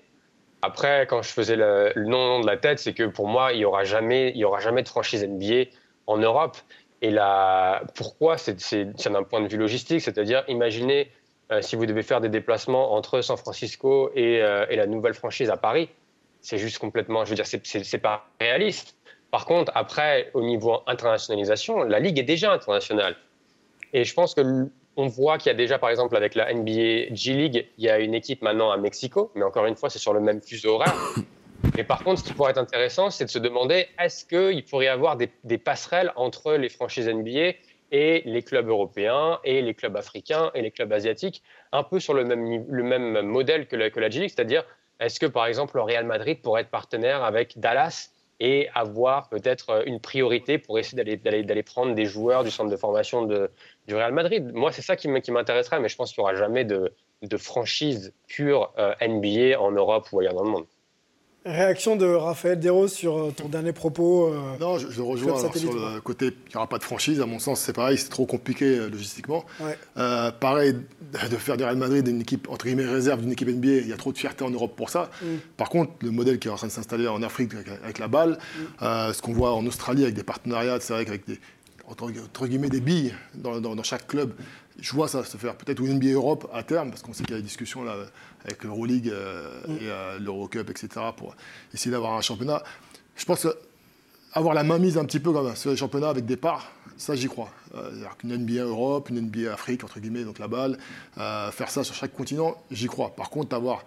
[0.62, 3.64] Après, quand je faisais le, nom de la tête, c'est que pour moi, il n'y
[3.64, 5.70] aura, jamais- aura jamais de franchise NBA
[6.06, 6.56] en Europe.
[7.02, 8.38] Et là, pourquoi?
[8.38, 10.00] C'est d'un point de vue logistique.
[10.00, 11.10] C'est-à-dire, imaginez
[11.52, 15.12] euh, si vous devez faire des déplacements entre San Francisco et, euh, et la nouvelle
[15.12, 15.90] franchise à Paris
[16.44, 18.96] c'est juste complètement, je veux dire, c'est- pas réaliste.
[19.30, 23.16] Par contre, après, au niveau internationalisation, la ligue est déjà internationale.
[23.94, 27.14] Et je pense que on voit qu'il y a déjà, par exemple, avec la NBA
[27.14, 29.98] G League, il y a une équipe maintenant à Mexico, mais encore une fois, c'est
[29.98, 30.94] sur le même fuseau horaire.
[31.76, 34.84] Mais par contre, ce qui pourrait être intéressant, c'est de se demander est-ce qu'il pourrait
[34.84, 37.54] y avoir des, des passerelles entre les franchises NBA
[37.90, 41.42] et les clubs européens et les clubs africains et les clubs asiatiques,
[41.72, 44.64] un peu sur le même, le même modèle que la, que la G League, c'est-à-dire
[45.00, 48.10] est-ce que par exemple le Real Madrid pourrait être partenaire avec Dallas
[48.44, 52.76] et avoir peut-être euh, une priorité pour essayer d'aller- prendre des joueurs du centre de
[52.76, 53.50] formation de,
[53.86, 56.64] du Real Madrid Moi, c'est ça qui m'intéresserait, mais je pense qu'il n'y aura jamais
[56.64, 56.92] de,
[57.22, 60.66] de franchise pure euh, NBA en Europe ou ailleurs dans le monde.
[61.44, 64.28] Réaction de Raphaël Desroses sur euh, ton dernier propos.
[64.32, 67.20] euh, Non, je, je rejoins alors, sur le côté, il n'y aura pas de franchise.
[67.20, 69.44] À mon sens, c'est pareil, c'est trop compliqué euh, logistiquement.
[69.60, 69.76] Ouais.
[69.98, 70.74] Euh, pareil,
[71.12, 73.92] de faire du Real Madrid une équipe, entre guillemets, réserve d'une équipe NBA, il y
[73.92, 75.10] a trop de fierté en Europe pour ça.
[75.20, 75.26] Mm.
[75.58, 78.08] Par contre, le modèle qui est en train de s'installer en Afrique avec, avec la
[78.08, 78.38] balle,
[78.80, 81.38] euh, ce qu'on voit en Australie avec des partenariats, c'est vrai qu'avec des,
[81.86, 84.32] entre, entre guillemets, des billes dans, dans- dans chaque club,
[84.78, 87.34] je vois ça se faire peut-être ou NBA Europe à terme, parce qu'on sait qu'il
[87.34, 87.96] y a des discussions là,
[88.44, 91.36] avec l'Euroleague euh, et euh, l'Eurocup, etc., pour
[91.72, 92.62] essayer d'avoir un championnat.
[93.16, 93.46] Je pense
[94.32, 97.14] avoir la main mise un petit peu comme sur les championnats avec des parts, ça
[97.14, 97.50] j'y crois.
[97.76, 100.78] Euh, qu'une NBA Europe, une NBA Afrique, entre guillemets, donc la balle,
[101.16, 103.14] faire ça sur chaque continent, j'y crois.
[103.14, 103.84] Par contre, avoir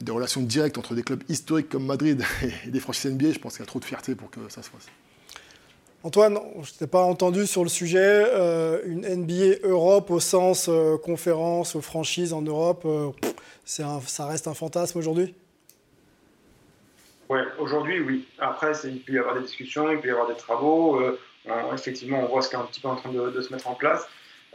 [0.00, 2.24] des relations directes entre des clubs historiques comme Madrid
[2.66, 4.62] et des franchises NBA, je pense qu'il y a trop de fierté pour que ça
[4.62, 4.86] se fasse.
[6.04, 7.98] Antoine, je t'ai pas entendu sur le sujet.
[7.98, 13.08] euh, une NBA Europe au sens euh, conférence, franchise en Europe, euh,
[13.78, 15.34] un- ça reste un fantasme aujourd'hui?
[17.30, 18.28] Ouais, aujourd'hui, oui.
[18.38, 21.00] Après, il peut y avoir des discussions, il peut y avoir des travaux.
[21.00, 21.18] euh,
[21.72, 23.74] effectivement, on voit ce qui est un petit peu en train de, se mettre en
[23.74, 24.06] place.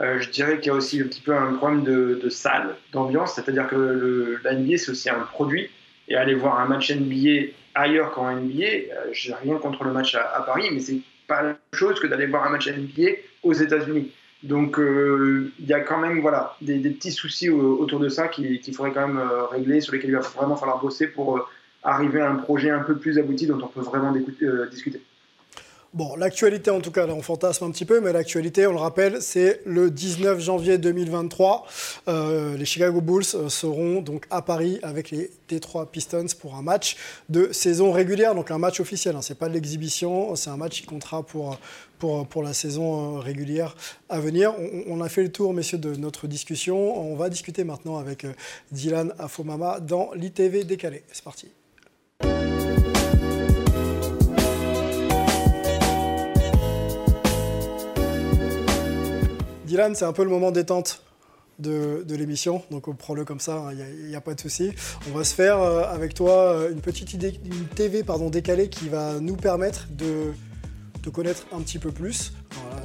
[0.01, 3.33] Euh, je dirais qu'il y a aussi un petit peu un problème de, salle, d'ambiance.
[3.33, 5.71] C'est-à-dire que le, la NBA, c'est aussi un produit.
[6.09, 10.43] Et aller voir un match NBA ailleurs qu'en NBA, j'ai rien contre le match à
[10.45, 10.99] Paris, mais c'est
[11.29, 13.11] pas la même chose que d'aller voir un match NBA
[13.43, 14.11] aux États-Unis.
[14.43, 18.27] Donc, euh, il y a quand même voilà, des, petits soucis au- autour de ça
[18.27, 21.37] qu'il qu'il faudrait quand même euh, régler, sur lesquels il va vraiment falloir bosser pour
[21.37, 21.41] euh,
[21.83, 24.13] arriver à un projet un peu plus abouti dont on peut vraiment
[24.71, 25.01] discuter.
[25.93, 28.77] Bon, l'actualité en tout cas, là on fantasme un petit peu, mais l'actualité, on le
[28.77, 31.65] rappelle, c'est le 19 janvier 2023.
[32.07, 36.61] Euh, les Chicago Bulls euh, seront donc à Paris avec les Detroit Pistons pour un
[36.61, 36.95] match
[37.29, 39.15] de saison régulière, donc un match officiel.
[39.15, 41.57] Hein, c'est pas de l'exhibition, c'est un match qui comptera pour,
[41.99, 43.75] pour, pour la saison euh, régulière
[44.09, 44.53] à venir.
[44.87, 46.99] On, a fait le tour, messieurs, de notre discussion.
[46.99, 48.33] On va discuter maintenant avec euh,
[48.71, 51.03] Dylan Afomama dans l'ITV décalé.
[51.11, 51.49] C'est parti.
[59.69, 61.03] Dylan, c'est un peu le moment détente
[61.59, 64.71] de, de l'émission, donc on prend-le comme ça, il n'y a, pas de souci.
[65.11, 68.69] On va se faire euh, avec toi euh, une petite idée, une TV pardon, décalée
[68.69, 70.33] qui va nous permettre de
[71.03, 72.33] te connaître un petit peu plus.
[72.51, 72.81] Voilà,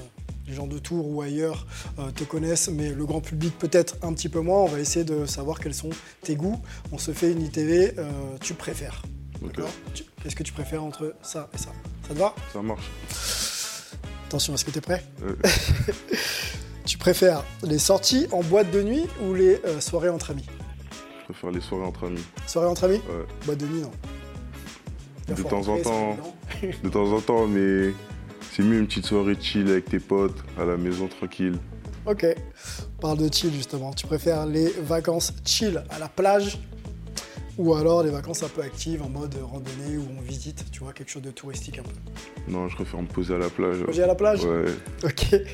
[0.47, 1.67] les gens de Tours ou ailleurs
[1.99, 4.59] euh, te connaissent, mais le grand public peut-être un petit peu moins.
[4.61, 5.89] On va essayer de savoir quels sont
[6.21, 6.61] tes goûts.
[6.93, 8.11] On se fait une ITV, euh,
[8.43, 9.03] tu préfères.
[9.41, 9.71] D'accord?
[9.95, 11.71] Tu- Qu'est-ce que tu préfères entre ça et ça?
[12.09, 12.35] Ça te va?
[12.53, 12.91] Ça marche.
[14.27, 15.03] Attention, est-ce que tu es prêt
[17.05, 20.47] préfères les sorties en boîte de nuit ou les euh, soirées entre amis
[21.21, 22.25] je préfère les soirées entre amis.
[22.47, 23.27] Soirées entre amis Ouais.
[23.45, 23.91] Boîte de nuit, non.
[25.29, 26.17] De faut temps en rentrer, temps.
[26.83, 27.93] De temps en temps, mais
[28.53, 31.59] c'est mieux une petite soirée chill avec tes potes, à la maison tranquille.
[32.07, 32.27] Ok.
[32.97, 33.93] On parle de chill justement.
[33.93, 36.59] Tu préfères les vacances chill à la plage
[37.59, 40.93] ou alors les vacances un peu actives en mode randonnée où on visite, tu vois,
[40.93, 41.91] quelque chose de touristique un peu.
[42.53, 43.79] Non, je préfère me poser à la plage.
[43.85, 44.65] Poser à la plage Ouais.
[45.05, 45.35] Ok.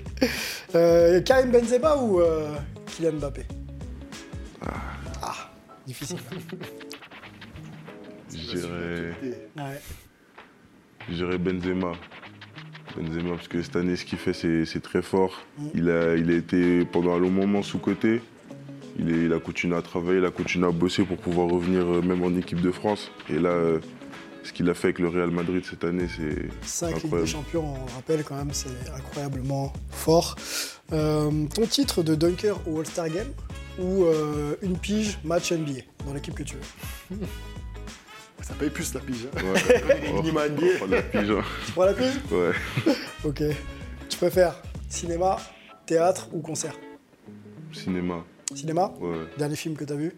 [0.77, 2.55] Euh, Karim Benzema ou euh,
[2.87, 3.43] Kylian Mbappé?
[5.21, 5.51] Ah,
[5.85, 6.19] difficile.
[8.33, 9.13] Je dirais,
[9.57, 9.81] Ouais.
[11.09, 11.93] je dirais Benzema.
[12.97, 15.41] Benzema, parce que cette année, ce qu'il fait, c'est c'est très fort.
[15.59, 15.67] Mm.
[15.75, 18.21] Il, a, il a été pendant un long moment sous-côté.
[19.01, 21.83] Il, est- il a continué à travailler, il a continué à bosser pour pouvoir revenir
[21.87, 23.11] euh, même en équipe de France.
[23.31, 23.79] Et là, euh,
[24.43, 27.29] ce qu'il a fait avec le Real Madrid cette année, c'est 5 Ligue des incroyable.
[27.29, 30.37] Champions, on le rappelle quand même, c'est incroyablement fort.
[30.93, 33.29] Euh, ton titre de dunker au All-Star Game
[33.79, 36.57] ou euh, une pige match NBA dans l'équipe que tu
[37.11, 37.17] veux?
[38.43, 39.27] Ça paye plus la pige.
[39.37, 39.43] hein.
[39.45, 40.23] Ouais.
[40.23, 40.65] NBA.
[40.83, 41.43] Oh, la pige, hein.
[41.67, 42.21] Tu prends la pige?
[42.33, 42.53] Ouais.
[43.25, 43.43] Ok.
[44.09, 44.55] Tu préfères
[44.89, 45.37] cinéma,
[45.87, 46.73] théâtre ou concert?
[47.73, 48.25] Cinéma.
[48.55, 49.17] Cinéma Ouais.
[49.39, 50.13] Dernier film que t'as vu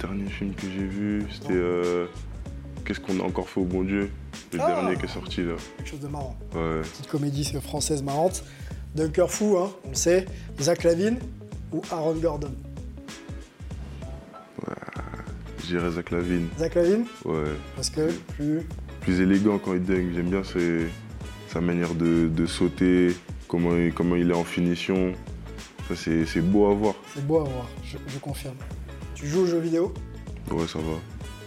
[0.00, 2.06] Dernier film que j'ai vu, c'était euh,
[2.84, 4.10] Qu'est-ce qu'on a encore fait au bon Dieu?
[4.52, 4.66] Le Ah.
[4.66, 5.54] dernier qui est sorti là.
[5.78, 6.36] Quelque chose de marrant.
[6.54, 6.82] Ouais.
[6.82, 8.44] Petite comédie française marrante.
[8.94, 10.26] Dunker Fou, hein, on le sait.
[10.60, 11.18] Zach Lavine
[11.72, 12.50] ou Aaron Gordon?
[15.60, 16.46] Je dirais Zach Lavine.
[16.58, 17.42] Zach Lavine Ouais.
[17.74, 18.60] Parce que plus.
[19.00, 20.12] Plus élégant quand il dunk.
[20.14, 20.86] J'aime bien ses-
[21.48, 23.16] sa manière de, de sauter,
[23.48, 25.12] comment il, comment il est en finition.
[25.88, 26.94] Ça, c'est c'est beau à voir.
[27.14, 28.56] C'est beau à voir, je, je confirme.
[29.14, 29.94] Tu joues aux jeux vidéo?
[30.50, 30.94] Ouais, ça va.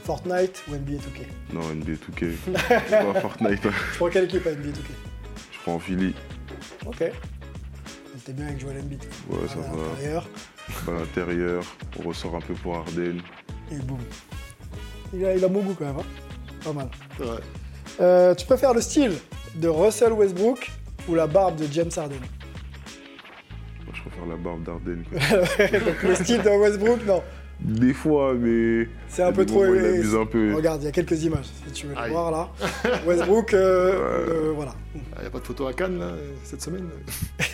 [0.03, 3.13] Fortnite ou NBA 2K Non, NBA 2K.
[3.13, 3.61] pas Fortnite.
[3.61, 4.91] Tu prends quelle équipe à NBA 2K
[5.51, 6.13] Je prends en Philly.
[6.85, 7.03] Ok.
[8.25, 9.03] T'es bien avec Joel Embiid.
[9.29, 9.83] Ouais, ça À va.
[9.89, 10.27] l'intérieur.
[10.87, 11.63] À l'intérieur,
[11.99, 13.21] on ressort un peu pour Arden.
[13.71, 13.97] Et boum.
[15.13, 16.05] Il a, il a bon goût quand même, hein
[16.63, 16.89] Pas mal.
[17.19, 17.25] Ouais.
[18.01, 19.13] Euh, tu préfères le style
[19.55, 20.71] de Russell Westbrook
[21.07, 22.19] ou la barbe de James Harden?
[24.27, 25.03] La barbe d'Arden.
[26.03, 27.21] le style de Westbrook, non.
[27.61, 28.87] Des fois, mais.
[29.09, 29.65] C'est un peu trop.
[29.65, 30.53] moments où Il abuse un peu.
[30.55, 32.49] Regarde, il y a quelques images, si tu veux les voir là.
[33.05, 34.73] Westbrook, euh, euh, voilà.
[34.95, 36.11] Il n'y a pas de photo à Cannes là,
[36.45, 36.85] cette semaine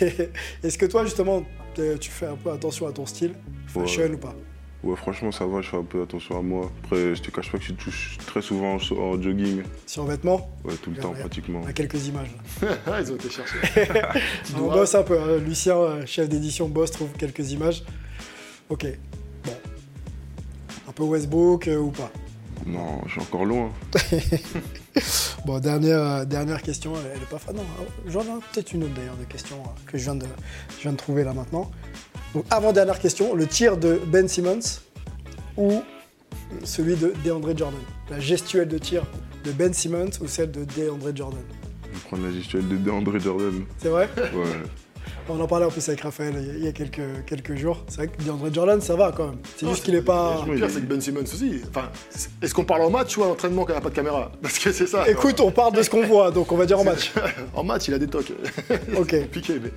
[0.62, 1.44] Est-ce que toi, justement,
[1.74, 3.32] t'es- tu fais un peu attention à ton style
[3.66, 4.14] Fashion Ouais.
[4.14, 4.34] ou pas?
[4.82, 6.70] Ouais, franchement, ça va, je fais un peu attention à moi.
[6.84, 9.62] Après, je te cache pas que je touche très souvent en, en jogging.
[9.86, 11.18] Sur vêtements Ouais, tout le Regarde, temps, regarde.
[11.28, 11.60] pratiquement.
[11.64, 12.28] On a quelques images.
[12.62, 12.68] là.
[12.86, 13.58] Ah, Ils ont été cherchés.
[14.56, 15.18] On bosse un peu.
[15.18, 15.38] hein.
[15.44, 17.82] Lucien, euh, chef d'édition, boss, trouve quelques images.
[18.68, 18.86] Ok.
[19.44, 19.52] Bon.
[20.88, 22.10] Un peu Westbrook euh, ou pas?
[22.64, 23.70] Non, je suis encore loin.
[25.44, 27.54] Bon, dernière, euh, dernière question, elle, elle est pas fan.
[27.54, 30.24] Non, euh, j'en ai peut-être une autre d'ailleurs de questions euh, que je viens de,
[30.78, 31.70] je viens de trouver là maintenant.
[32.34, 34.80] Donc, avant dernière question, le tir de Ben Simmons
[35.56, 35.82] ou
[36.64, 37.80] celui de DeAndre Jordan?
[38.10, 39.02] La gestuelle de tir
[39.44, 41.42] de Ben Simmons ou celle de DeAndre Jordan?
[41.82, 43.64] Je vais prendre la gestuelle de DeAndre Jordan.
[43.78, 44.08] C'est vrai?
[44.16, 44.62] Ouais.
[45.28, 47.84] On en parlait en plus avec Raphaël il y a- quelques, quelques jours.
[47.88, 49.38] C'est vrai que DeAndre Jordan, ça va quand même.
[49.56, 50.44] C'est juste qu'il est pas.
[50.46, 51.62] Le pire, c'est que Ben Simmons aussi.
[51.68, 51.88] Enfin,
[52.40, 54.30] est-ce qu'on parle en match ou à l'entraînement quand il n'y a pas de caméra?
[54.42, 55.08] Parce que c'est ça.
[55.10, 57.12] Écoute, on parle de ce qu'on voit, donc on va dire en match.
[57.54, 58.32] en match, il a des tocs.
[58.96, 59.16] Ok.
[59.32, 59.70] Piqué, mais.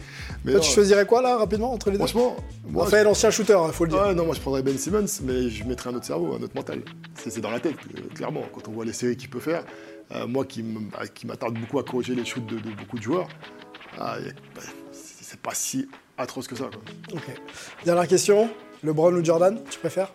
[0.45, 2.05] mais Toi, non, tu choisirais quoi là, rapidement, entre les deux?
[2.05, 2.35] Franchement,
[2.67, 4.01] moi, Raphaël, ancien shooter, il faut le dire.
[4.01, 6.55] Ouais, non, moi je prendrais Ben Simmons, mais je mettrais un autre cerveau, un autre
[6.55, 6.81] mental.
[7.15, 8.43] C'est c'est dans la tête, euh, clairement.
[8.53, 9.63] Quand on voit les séries qu'il peut faire,
[10.11, 10.45] euh, moi
[10.91, 13.27] bah, qui m'attarde beaucoup à corriger les shoots de, de beaucoup de joueurs,
[13.97, 14.17] ah,
[15.49, 15.87] pas si
[16.17, 16.65] atroce que ça.
[16.65, 17.17] Quoi.
[17.17, 17.23] Ok.
[17.85, 18.49] Dernière question.
[18.83, 20.13] LeBron ou Jordan, tu préfères?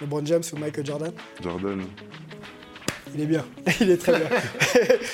[0.00, 1.12] LeBron James ou Michael Jordan?
[1.42, 1.82] Jordan.
[3.14, 3.44] Il est bien.
[3.80, 4.28] Il est très bien.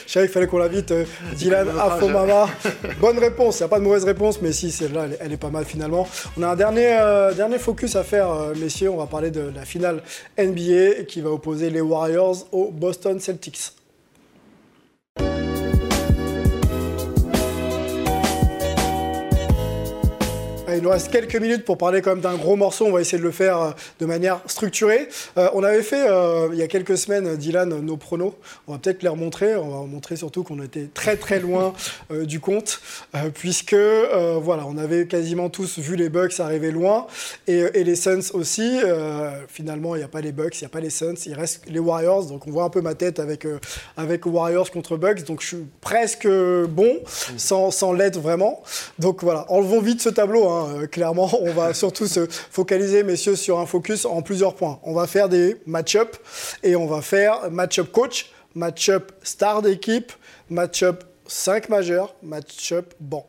[0.06, 0.90] Je savais qu'il fallait qu'on l'invite.
[0.90, 1.68] euh, Dylan.
[1.78, 2.46] Afomama.
[3.00, 3.58] Bonne réponse.
[3.58, 5.50] Il n'y a pas de mauvaise réponse, mais si, celle-là, elle, est- elle est pas
[5.50, 6.06] mal finalement.
[6.38, 8.90] On a un dernier, euh, dernier focus à faire, euh, messieurs.
[8.90, 10.02] On va parler de la finale
[10.38, 13.72] NBA qui va opposer les Warriors aux Boston Celtics.
[20.68, 22.86] Il nous reste quelques minutes pour parler quand même d'un gros morceau.
[22.86, 25.08] On va essayer de le faire euh, de manière structurée.
[25.38, 28.34] Euh, on avait fait euh, il y a quelques semaines, Dylan, nos pronos.
[28.66, 29.54] On va peut-être les remontrer.
[29.54, 31.72] On va montrer surtout qu'on était très très loin
[32.10, 32.80] euh, du compte,
[33.34, 37.06] puisque voilà, on avait quasiment tous vu les Bucks arriver loin
[37.46, 38.80] et, et les Suns aussi.
[39.48, 41.62] Finalement, il n'y a pas les Bucks, il n'y a pas les Suns, il reste
[41.68, 42.26] les Warriors.
[42.26, 43.46] Donc on voit un peu ma tête avec,
[43.96, 45.24] avec Warriors contre Bucks.
[45.24, 46.98] Donc je suis presque bon,
[47.36, 48.62] sans, sans l'être vraiment.
[48.98, 50.48] Donc voilà, enlevons vite ce tableau.
[50.48, 50.55] hein.
[50.64, 54.78] Euh, clairement, on va surtout se focaliser, messieurs, sur un focus en plusieurs points.
[54.82, 56.16] On va faire des match-up
[56.62, 60.12] et on va faire match-up coach, match-up star d'équipe,
[60.50, 63.26] match-up 5 majeurs, match-up banc.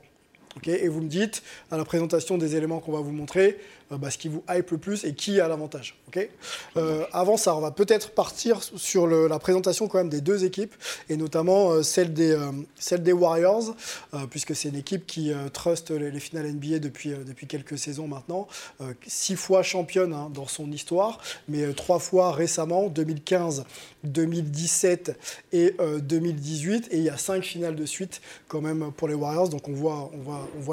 [0.66, 3.60] Et vous me dites, à la présentation des éléments qu'on va vous montrer,
[3.92, 5.98] bah, ce qui vous hype le plus et qui a l'avantage.
[6.08, 6.30] ok?
[6.78, 10.76] Euh, avant ça, on va peut-être partir sur la présentation quand même des deux équipes,
[11.10, 13.76] et notamment euh, celle, des, euh, Warriors,
[14.14, 17.78] euh, puisque c'est une équipe qui euh, trust les, les finales NBA depuis, euh, quelques
[17.78, 18.48] saisons maintenant.
[18.82, 23.66] Euh, six fois championne hein, dans son histoire, mais euh, trois fois récemment, 2015,
[24.04, 25.18] 2017
[25.54, 26.90] et euh, 2018.
[26.92, 29.50] Et il y a cinq finales de suite quand même pour les Warriors.
[29.50, 30.12] Donc on voit,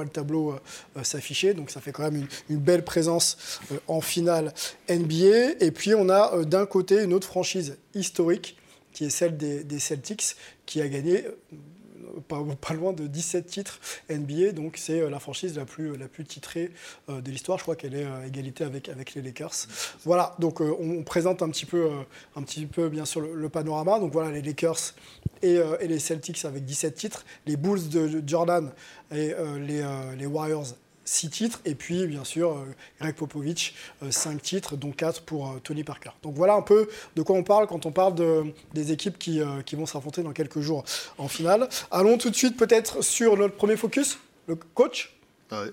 [0.02, 0.60] le tableau euh,
[0.98, 1.54] euh, s'afficher.
[1.54, 4.52] Donc ça fait quand même une, belle euh, en finale
[4.88, 5.60] NBA.
[5.60, 8.56] Et puis on a euh, d'un côté une autre franchise historique
[8.92, 10.36] qui est celle des, Celtics
[10.66, 15.64] qui a gagné euh, pas, loin de 17 titres NBA, donc c'est la franchise la
[15.64, 16.70] plus, la plus titrée
[17.08, 17.58] de l'histoire.
[17.58, 19.66] Je crois qu'elle est égalité avec, avec les Lakers.
[20.04, 21.90] Voilà, donc on, présente un petit peu,
[22.36, 23.98] un petit peu bien sûr le, panorama.
[23.98, 24.94] Donc voilà, les Lakers
[25.42, 28.70] et, et les Celtics avec 17 titres, les Bulls de Jordan
[29.10, 29.84] et les,
[30.16, 31.60] les Warriors 6 titres.
[31.64, 32.64] Et puis, bien sûr, euh,
[33.00, 33.74] Greg Popovich,
[34.08, 36.10] 5 titres, dont 4 pour euh, Tony Parker.
[36.22, 39.40] Donc voilà un peu de quoi on parle quand on parle de, des équipes qui,
[39.40, 40.84] euh, vont s'affronter dans quelques jours
[41.18, 41.68] en finale.
[41.90, 45.14] Allons tout de suite peut-être sur notre premier focus, le coach.
[45.50, 45.70] Ouais.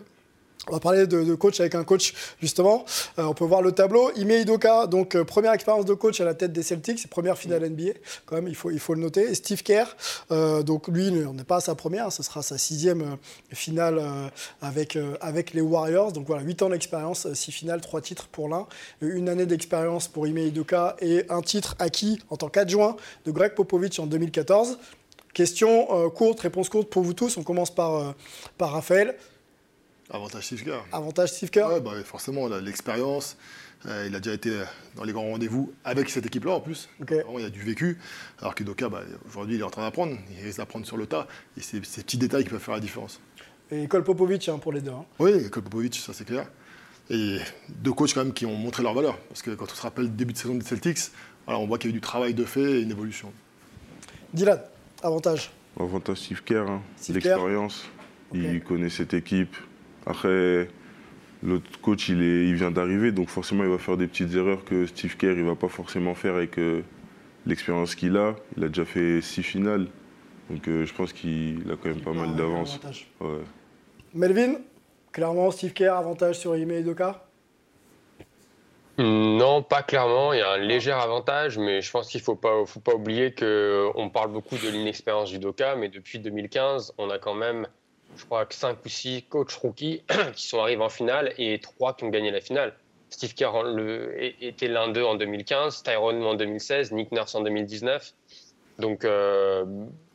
[0.67, 2.85] On va parler de, de coach avec un coach, justement.
[3.17, 4.11] Euh, on peut voir le tableau.
[4.15, 7.67] Ime Idoka, donc euh, première expérience de coach à la tête des Celtics, première finale
[7.67, 7.93] NBA,
[8.27, 9.23] quand même, il faut, il faut le noter.
[9.23, 9.97] Et Steve Kerr,
[10.29, 13.17] euh, donc lui, on n'est pas à sa première, ce sera sa sixième
[13.51, 13.99] finale
[14.61, 16.11] avec, avec les Warriors.
[16.11, 18.67] Donc voilà, 8 ans d'expérience, 6 finales, 3 titres pour l'un,
[19.01, 23.55] une année d'expérience pour Ime Idoka et un titre acquis en tant qu'adjoint de Greg
[23.55, 24.77] Popovich en 2014.
[25.33, 27.37] Question courte, réponse courte pour vous tous.
[27.37, 28.13] On commence par,
[28.57, 29.15] par Raphaël.
[30.13, 30.83] Avantage Steve Kerr.
[30.91, 33.37] Avantage Steve Kerr Ouais, bah, forcément, l'expérience.
[33.85, 34.51] euh, il a déjà été
[34.95, 36.89] dans les grands rendez-vous avec cette équipe-là en plus.
[36.99, 37.97] Vraiment, il a du vécu.
[38.39, 40.17] Alors que Doka, bah, aujourd'hui, il est en train d'apprendre.
[40.37, 41.27] Il risque d'apprendre sur le tas.
[41.57, 43.21] Et c'est ces petits détails qui peuvent faire la différence.
[43.71, 44.91] Et Cole Popovich hein, pour les deux.
[44.91, 45.05] hein.
[45.19, 46.45] Oui, Cole Popovich, ça c'est clair.
[47.09, 47.37] Et
[47.69, 49.17] deux coachs quand même qui ont montré leur valeur.
[49.29, 50.99] Parce que quand on se rappelle le début de saison des Celtics,
[51.45, 53.31] voilà, on voit qu'il y a eu du travail de fait et une évolution.
[54.33, 54.61] Dylan,
[55.03, 55.51] avantage.
[55.79, 56.81] Avantage Steve Kerr, hein.
[56.97, 57.37] Steve Kerr.
[57.37, 57.85] l'expérience.
[58.33, 59.55] Il connaît cette équipe.
[60.05, 60.67] Après,
[61.43, 64.63] l'autre coach, il, est, il vient d'arriver, donc forcément, il va faire des petites erreurs
[64.65, 66.81] que Steve Kerr, il va pas forcément faire avec euh,
[67.45, 68.35] l'expérience qu'il a.
[68.57, 69.87] Il a déjà fait six finales,
[70.49, 72.79] donc euh, je pense qu'il a quand même pas mal d'avance.
[73.19, 73.39] Ouais.
[74.13, 74.55] Melvin,
[75.11, 77.25] clairement, Steve Kerr, avantage sur Ime Idoka?
[78.97, 80.33] Non, pas clairement.
[80.33, 82.93] Il y a un léger avantage, mais je pense qu'il ne faut pas, faut pas
[82.93, 87.67] oublier qu'on parle beaucoup de l'inexpérience du Doka, mais depuis 2015, on a quand même,
[88.17, 90.03] je crois, que 5 ou 6 coachs rookies
[90.35, 92.73] qui sont arrivés en finale et 3 qui ont gagné la finale.
[93.09, 97.35] Steve Kerr en- le- é- était l'un d'eux en 2015, Tyrone en 2016, Nick Nurse
[97.35, 98.13] en 2019.
[98.79, 99.65] Donc, euh,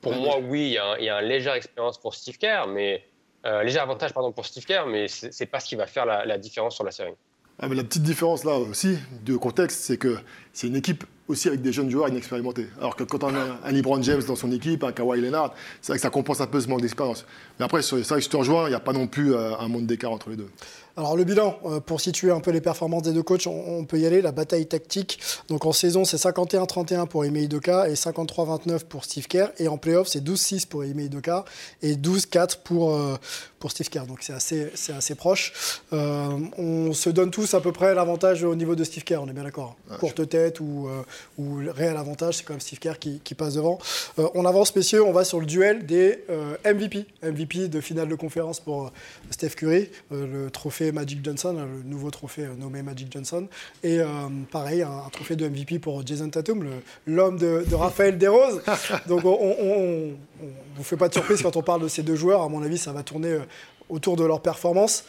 [0.01, 2.39] pour moi, oui, il y, a un, il y a un léger expérience pour Steve
[2.39, 3.05] Kerr, mais
[3.45, 6.07] euh, léger avantage pardon pour Steve Kerr, mais c'est c'est pas ce qui va faire
[6.07, 7.13] la, la différence sur la série.
[7.59, 10.17] Ah, mais la petite différence là aussi, de contexte, c'est que
[10.53, 12.69] c'est une équipe aussi avec des jeunes joueurs inexpérimentés.
[12.79, 15.93] Alors que quand on a un LeBron James dans son équipe, un Kawhi Leonard, c'est
[15.93, 17.27] vrai que ça compense un peu ce manque d'expérience.
[17.59, 19.57] Mais après, c'est vrai que je te rejoins, il n'y a pas non plus euh,
[19.59, 20.49] un monde d'écart entre les deux.
[20.99, 23.99] Alors le bilan, euh, pour situer un peu les performances des deux coachs, on, peut
[23.99, 24.23] y aller.
[24.23, 29.27] La bataille tactique, donc en saison c'est 51-31 pour Ime Idoka et 53-29 pour Steve
[29.27, 29.49] Kerr.
[29.59, 31.45] Et en playoff c'est 12-6 pour Ime Idoka
[31.83, 33.17] et 12-4 pour, euh,
[33.59, 34.07] pour Steve Kerr.
[34.07, 35.83] Donc c'est assez, c'est assez proche.
[35.93, 39.29] Euh, on se donne tous à peu près l'avantage au niveau de Steve Kerr, on
[39.29, 39.77] est bien d'accord.
[40.01, 41.03] Courte tête ou, euh,
[41.39, 43.79] ou le réel avantage, c'est quand même Steve Kerr qui, qui passe devant.
[44.19, 47.07] Euh, on avance messieurs, on va sur le duel des euh, MVP.
[47.23, 48.91] MVP de finale de conférence pour euh,
[49.31, 53.49] Steph Curry, le trophée Magic Johnson, hein, le nouveau trophée nommé Magic Johnson.
[53.83, 54.01] Et
[54.51, 56.67] pareil, un, un trophée de MVP pour Jason Tatum,
[57.07, 58.63] l'homme de, de Raphaël Desroses.
[59.09, 60.15] Donc on, on
[60.77, 62.43] vous fait pas de surprise quand on parle de ces deux joueurs.
[62.43, 63.39] À mon avis, ça va tourner
[63.89, 65.05] autour de leur performance.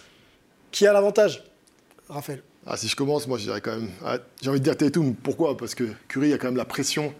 [0.71, 1.43] Qui a l'avantage?
[2.09, 3.89] Raphaël Ah, si je commence, moi je quand même.
[4.05, 5.15] ah, J'ai envie de dire Tatum.
[5.15, 5.55] Pourquoi?
[5.55, 7.13] Parce que Curry a quand même la pression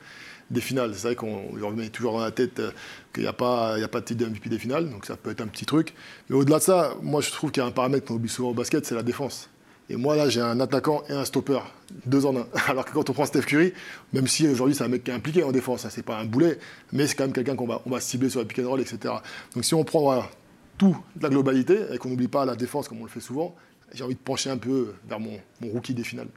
[0.52, 0.92] des finales.
[0.94, 2.72] C'est vrai qu'on lui remet toujours dans la tête euh,
[3.14, 5.30] qu'il n'y a, pas- il y de titre de MVP des finales, donc ça peut
[5.32, 5.94] être un petit truc.
[6.30, 8.50] Mais au-delà de ça, moi je trouve qu'il y a un paramètre qu'on oublie souvent
[8.50, 9.50] au basket, c'est la défense.
[9.90, 11.60] Et moi là, j'ai un attaquant et un stopper,
[12.06, 12.46] deux en un.
[12.68, 13.74] Alors que quand on prend Steph Curry,
[14.12, 16.26] même si aujourd'hui c'est un mec qui est impliqué en défense, hein, c'est pas un
[16.26, 16.60] boulet,
[16.92, 18.82] mais c'est quand même quelqu'un qu'on va, on va cibler sur la pick and roll,
[18.82, 19.14] etc.
[19.56, 20.30] Donc si on prend voilà,
[20.78, 23.56] tout la globalité et qu'on n'oublie pas la défense comme on le fait souvent,
[23.94, 26.28] j'ai envie de pencher un peu vers mon, mon rookie des finales.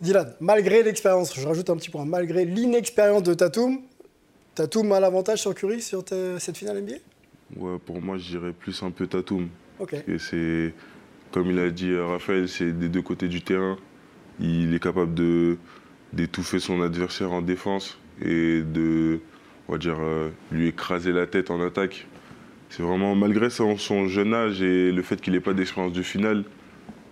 [0.00, 3.78] Dylan, malgré l'expérience, je rajoute un petit point, malgré l'inexpérience de Tatum,
[4.54, 6.94] Tatum a l'avantage sur Curry sur ta- cette finale NBA
[7.56, 9.48] Ouais, pour moi, je dirais plus un peu Tatum.
[9.80, 9.96] Ok.
[10.18, 10.74] C'est,
[11.32, 13.76] comme il a dit euh, Raphaël, c'est des deux côtés du terrain.
[14.40, 15.56] Il est capable de
[16.12, 19.20] d'étouffer son adversaire en défense et de,
[19.68, 22.06] on va dire, euh, lui écraser la tête en attaque.
[22.70, 23.76] C'est vraiment, malgré son,
[24.08, 26.44] jeune âge et le fait qu'il n'ait pas d'expérience de finale,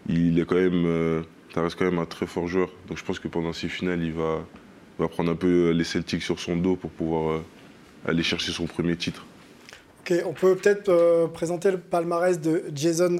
[0.08, 1.22] il est quand même, euh,
[1.54, 2.70] reste quand même un très fort joueur.
[2.88, 4.44] Donc je pense que pendant ces finales, il va,
[5.08, 7.44] prendre un peu les Celtics sur son dos pour pouvoir euh,
[8.06, 9.24] aller chercher son premier titre.
[10.00, 13.18] Ok, on peut peut-être euh, présenter le palmarès de Jason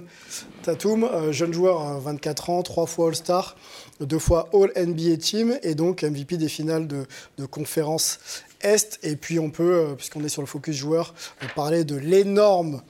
[0.62, 3.56] Tatum, jeune joueur, hein, 24 ans, trois fois All-Star,
[4.00, 7.06] deux fois All-NBA Team et donc MVP des finales de,
[7.38, 8.20] de conférence
[8.66, 8.98] Est.
[9.02, 12.82] Et puis on peut, euh, puisqu'on est sur le focus joueur, euh, parler de l'énorme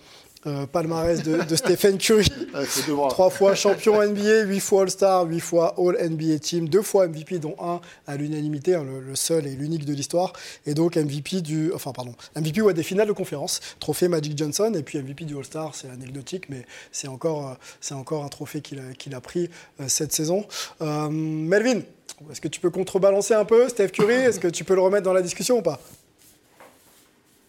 [0.47, 2.29] euh, palmarès de, de Stephen Curry.
[3.09, 7.57] Trois fois champion NBA, huit fois All-Star, huit fois All-NBA Team, deux fois MVP, dont
[7.59, 10.33] un à l'unanimité, hein, le, le seul et l'unique de l'histoire.
[10.64, 11.72] Et donc MVP du.
[11.72, 12.14] Enfin, pardon.
[12.37, 15.91] MVP ouais, des finales de conférence, trophée Magic Johnson, et puis MVP du All-Star, c'est
[15.91, 19.51] anecdotique, mais c'est encore, euh, c'est encore un trophée qu'il a, qu'il a pris
[19.81, 20.47] euh, cette saison.
[20.81, 21.81] Melvin,
[22.30, 24.14] est-ce que tu peux contrebalancer un peu Steph Curry?
[24.14, 25.80] Est-ce que tu peux le remettre dans la discussion ou pas?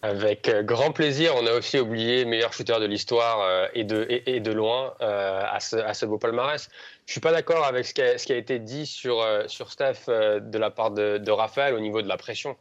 [0.02, 1.34] Avec euh, grand plaisir.
[1.36, 5.42] On a aussi oublié meilleur shooter de l'histoire euh, et, de, et, de loin euh,
[5.44, 6.68] à, ce, à ce beau palmarès.
[7.06, 10.70] Je suis pas d'accord avec ce qui, a, été dit sur, sur Steph de la
[10.70, 12.56] part de, Raphaël au niveau de la pression.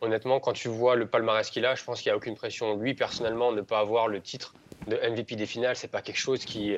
[0.00, 2.76] Honnêtement, quand tu vois le palmarès qu'il a, je pense qu'il n'y a aucune pression.
[2.76, 4.54] Lui, personnellement, ne pas avoir le titre
[4.88, 6.76] de MVP des finales, c'est pas quelque chose qui,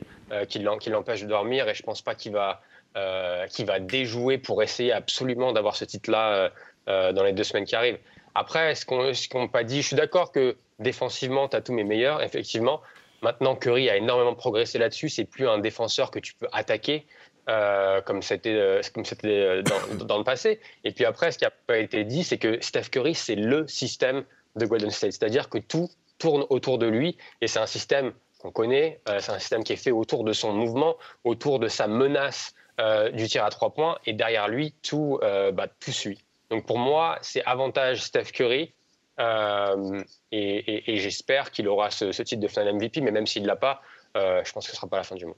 [0.50, 2.60] qui l'empêche de dormir et je pense pas qu'il va,
[2.96, 6.48] euh, qu'il va déjouer pour essayer absolument d'avoir ce titre-là euh,
[6.88, 7.98] euh, dans les deux semaines qui arrivent.
[8.36, 11.72] Après, ce qu'on ce qu'on pas dit, je suis d'accord que défensivement, tu as tous
[11.72, 12.80] mes meilleurs, effectivement.
[13.20, 15.08] Maintenant, Curry a énormément progressé là-dessus.
[15.08, 17.04] C'est plus un défenseur que tu peux attaquer
[17.46, 18.54] comme c'était
[19.64, 20.60] dans, dans le passé.
[20.84, 23.66] Et puis après, ce qui n'a pas été dit, c'est que Steph Curry, c'est le
[23.66, 24.24] système
[24.54, 25.12] de Golden State.
[25.12, 29.00] C'est-à-dire que tout tourne autour de lui et c'est un système qu'on connaît.
[29.18, 33.10] c'est un système qui est fait autour de son mouvement, autour de sa menace euh,
[33.10, 33.98] du tir à trois points.
[34.06, 36.24] Et derrière lui, tout, euh, bah, tout suit.
[36.50, 38.72] Donc pour moi, c'est avantage Steph Curry.
[39.20, 40.02] euh,
[40.32, 43.56] et j'espère qu'il aura ce, ce titre de final MVP, mais même s'il ne l'a
[43.56, 43.80] pas,
[44.16, 45.36] euh, je pense que ce ne sera pas la fin du monde.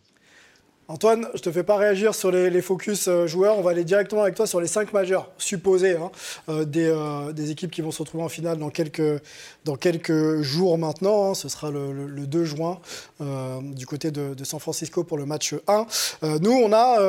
[0.88, 3.58] Antoine, je te fais pas réagir sur les, focus euh, joueurs.
[3.58, 6.12] On va aller directement avec toi sur les cinq majeurs supposés hein,
[6.48, 9.20] euh, des, euh, des équipes qui vont se retrouver en finale dans quelques,
[10.42, 11.30] jours maintenant.
[11.30, 11.34] hein.
[11.34, 12.78] Ce sera le, le- le 2 juin
[13.62, 15.86] du côté de, San Francisco pour le match 1.
[16.22, 17.00] Euh, nous, on a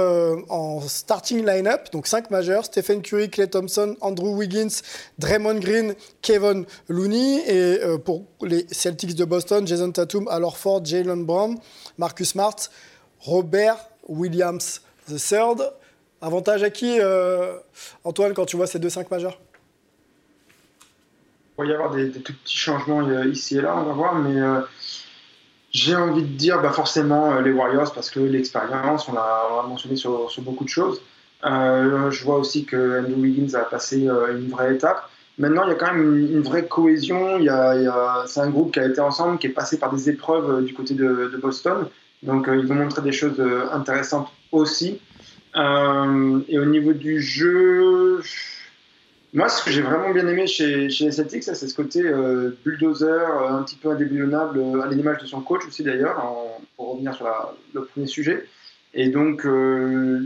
[0.50, 4.82] en starting line-up, donc cinq majeurs, Stephen Curry, Clay Thompson, Andrew Wiggins,
[5.20, 7.44] Draymond Green, Kevin Looney.
[7.48, 11.58] Et pour les Celtics de Boston, Jason Tatum, Al Horford, Jalen Brown,
[12.00, 12.56] Marcus Smart,
[13.28, 15.58] Robert Williams III.
[16.22, 17.58] Avantage à qui, euh,
[18.06, 19.38] Antoine, quand tu vois ces deux 5 majeurs?
[21.60, 24.16] Il va y avoir des, tout petits changements euh, ici et là, on va voir,
[24.16, 24.62] mais euh,
[25.72, 29.68] j'ai envie de dire bah, forcément les Warriors parce que l'expérience, on l'a on l'a
[29.68, 31.02] mentionné sur, beaucoup de choses.
[31.44, 35.10] Je vois aussi que Andrew Wiggins a passé une vraie étape.
[35.38, 37.38] Maintenant, il y a quand même une, vraie cohésion.
[37.40, 40.10] Il y a, c'est un groupe qui a été ensemble, qui est passé par des
[40.10, 41.90] épreuves du côté de Boston.
[42.24, 45.00] Donc, euh, ils vont montrer des choses euh, intéressantes aussi.
[45.56, 48.22] Euh, et au niveau du jeu,
[49.34, 52.02] moi, ce que j'ai vraiment bien aimé chez, les Celtics, c'est ce côté
[52.64, 56.24] bulldozer, un petit peu indéboulonnable, à l'image de son coach aussi d'ailleurs,
[56.76, 57.28] pour revenir sur
[57.74, 58.46] le premier sujet.
[58.94, 59.46] Et donc,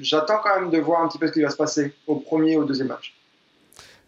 [0.01, 2.53] j'attends quand même de voir un petit peu ce qui va se passer au premier
[2.53, 3.15] et au deuxième match.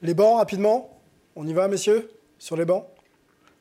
[0.01, 1.01] Les bancs, rapidement
[1.35, 2.85] On y va, messieurs Sur les bancs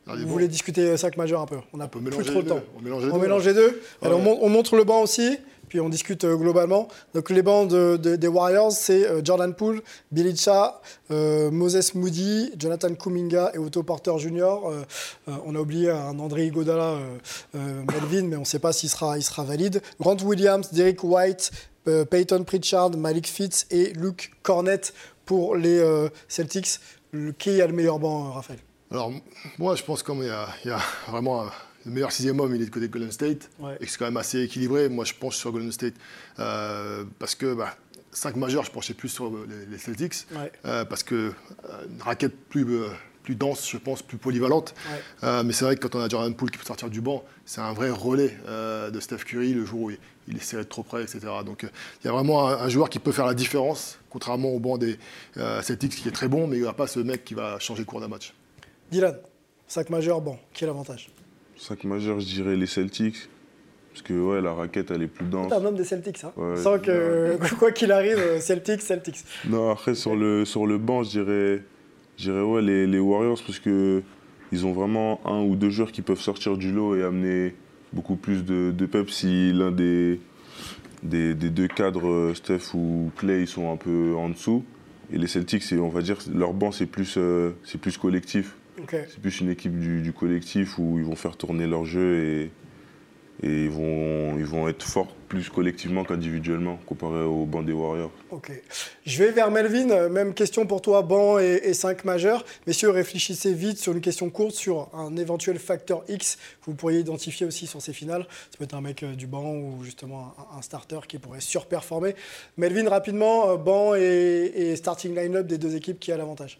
[0.06, 2.60] Vous voulez discuter 5 majeurs un peu On n'a plus trop le temps.
[2.76, 3.52] On mélange les on deux, mélange là.
[3.52, 3.82] les deux.
[4.02, 4.26] Alors, Ouais.
[4.26, 5.38] on, mon- on montre le banc aussi,
[5.68, 6.88] puis on discute euh, globalement.
[7.14, 9.80] Donc, les bancs de- de- des Warriors, c'est euh, Jordan Poole,
[10.10, 10.80] Billy Cha,
[11.12, 14.42] euh, Moses Moody, Jonathan Kuminga et Otto Porter Jr.
[14.42, 14.82] Euh,
[15.28, 16.98] euh, on a oublié un André euh,
[17.54, 19.80] euh, Melvin, mais on ne sait pas s'il sera, il sera valide.
[20.00, 21.52] Grant Williams, Derek White,
[21.86, 24.92] euh, Peyton Pritchard, Malik Fitz et Luke Cornett
[25.24, 26.80] pour les euh, Celtics.
[27.38, 28.58] Qui a le meilleur banc, euh, Raphaël?
[28.92, 29.12] Alors,
[29.58, 31.50] moi, je pense qu'il y, a- y a vraiment un-
[31.84, 33.50] le meilleur sixième homme, il est du côté de Golden State.
[33.58, 33.76] Ouais.
[33.80, 34.88] Et c'est quand même assez équilibré.
[34.88, 35.94] Moi, je pense sur Golden State.
[36.38, 37.74] Euh, parce que, bah,
[38.12, 40.26] 5 majeurs, je penchais plus sur les, les Celtics.
[40.32, 40.52] Ouais.
[40.66, 42.66] Euh, parce que, euh, une raquette plus,
[43.24, 44.74] plus dense, je pense, plus polyvalente.
[44.90, 45.00] Ouais.
[45.24, 47.24] Euh, mais c'est vrai que quand on a Jordan Poole qui peut sortir du banc,
[47.46, 50.68] c'est un vrai relais euh, de Steph Curry le jour où il, il essaie d'être
[50.68, 51.20] trop près, etc.
[51.44, 51.68] Donc euh,
[52.02, 54.76] il y a vraiment un, un joueur qui peut faire la différence, contrairement au banc
[54.78, 54.98] des
[55.62, 57.80] Celtics qui est très bon, mais il n'y aura pas ce mec qui va changer
[57.80, 58.34] le cours d'un match.
[58.92, 59.16] Dylan,
[59.68, 61.08] 5 majeurs, bon, qui est l'avantage
[61.56, 63.28] 5 majeurs, je dirais les Celtics.
[63.90, 65.48] Parce que ouais, la raquette, elle est plus dense.
[65.48, 69.24] T'es un homme des Celtics, hein Ouais, Sans que, quoi qu'il arrive, euh, Celtics, Celtics.
[69.48, 71.62] Non, après, sur le, sur le banc, je dirais,
[72.16, 74.02] je dirais ouais, les, les Warriors, parce que
[74.50, 77.54] ils ont vraiment un ou deux joueurs qui peuvent sortir du lot et amener
[77.92, 80.20] beaucoup plus de, de pep si l'un des,
[81.02, 84.64] des, des deux cadres, euh, Steph ou Clay, ils sont un peu en dessous.
[85.12, 88.56] Et les Celtics, c'est- on va dire, leur banc, c'est plus, euh, c'est plus collectif.
[88.90, 92.50] C'est plus une équipe du, du collectif où ils vont faire tourner leur jeu et,
[93.42, 98.12] et ils, vont, ils vont être forts plus collectivement qu'individuellement, comparé au banc des Warriors.
[98.30, 98.52] Ok.
[99.04, 100.08] Je vais vers Melvin.
[100.08, 102.44] Même question pour toi, banc et, 5 majeurs.
[102.66, 107.00] Messieurs, réfléchissez vite sur une question courte sur un éventuel facteur X que vous pourriez
[107.00, 108.26] identifier aussi sur ces finales.
[108.50, 111.40] Ça peut être un mec euh, du banc ou justement un, un starter qui pourrait
[111.40, 112.14] surperformer.
[112.58, 116.58] Melvin, rapidement, euh, banc et, et starting line-up des deux équipes qui a l'avantage?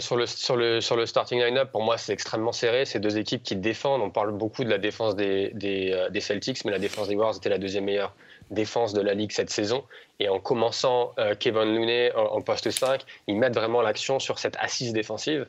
[0.00, 2.84] Sur le, starting line-up, pour moi, c'est extrêmement serré.
[2.84, 4.02] C'est deux équipes qui défendent.
[4.02, 5.52] On parle beaucoup de la défense des,
[5.92, 8.14] euh, Celtics, mais la défense des Warriors était la deuxième meilleure
[8.50, 9.84] défense de la Ligue cette saison.
[10.20, 14.56] Et en commençant euh, Kevin Looney en, poste 5, ils mettent vraiment l'action sur cette
[14.60, 15.46] assise défensive.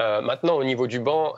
[0.00, 1.34] Euh, maintenant, au niveau du banc,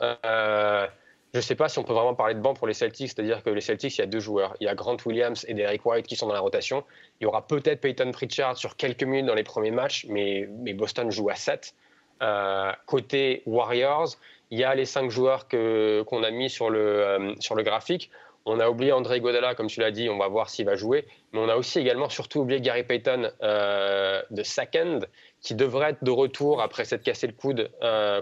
[1.35, 3.43] je ne sais pas si on peut vraiment parler de banc pour les Celtics, c'est-à-dire
[3.43, 4.55] que les Celtics, il y a deux joueurs.
[4.61, 6.85] Il y a Grant Williams et Derek White qui sont dans la rotation.
[7.19, 10.73] Il y aura peut-être Peyton Pritchard sur quelques minutes dans les premiers matchs, mais, mais
[10.73, 11.73] Boston joue à 7.
[12.21, 14.15] Euh, côté Warriors,
[14.51, 17.63] il y a les cinq joueurs que- qu'on a mis sur le, euh, sur le
[17.63, 18.09] graphique.
[18.45, 21.07] On a oublié André Godala, comme tu l'as dit, on va voir s'il va jouer.
[21.33, 24.99] Mais on a aussi également surtout oublié Gary Payton euh, de second,
[25.41, 27.71] qui devrait être de retour après s'être cassé le coude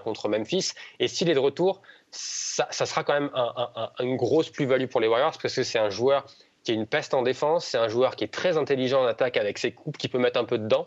[0.04, 0.72] contre Memphis.
[1.00, 1.82] Et s'il est de retour,
[2.12, 5.64] ça, sera quand même un- un- un- une grosse plus-value pour les Warriors, parce que
[5.64, 6.26] c'est un joueur
[6.64, 9.36] qui est une peste en défense, c'est un joueur qui est très intelligent en attaque
[9.36, 10.86] avec ses coupes, qui peut mettre un peu dedans.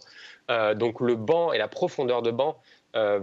[0.50, 2.56] Euh, donc le banc et la profondeur de banc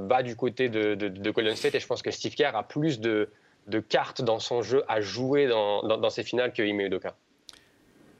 [0.07, 2.63] va du côté de, de- de Golden State, et je pense que Steve Kerr a
[2.63, 3.29] plus de,
[3.67, 7.15] de cartes dans son jeu à jouer dans, dans- dans ces finales que Ime Udoka.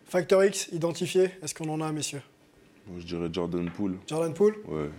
[0.06, 1.32] Factor X, identifié.
[1.42, 2.22] Est-ce qu'on en a, messieurs?
[2.88, 3.96] Moi, je dirais Jordan Poole.
[4.08, 4.56] Jordan Poole?
[4.68, 4.90] Ouais.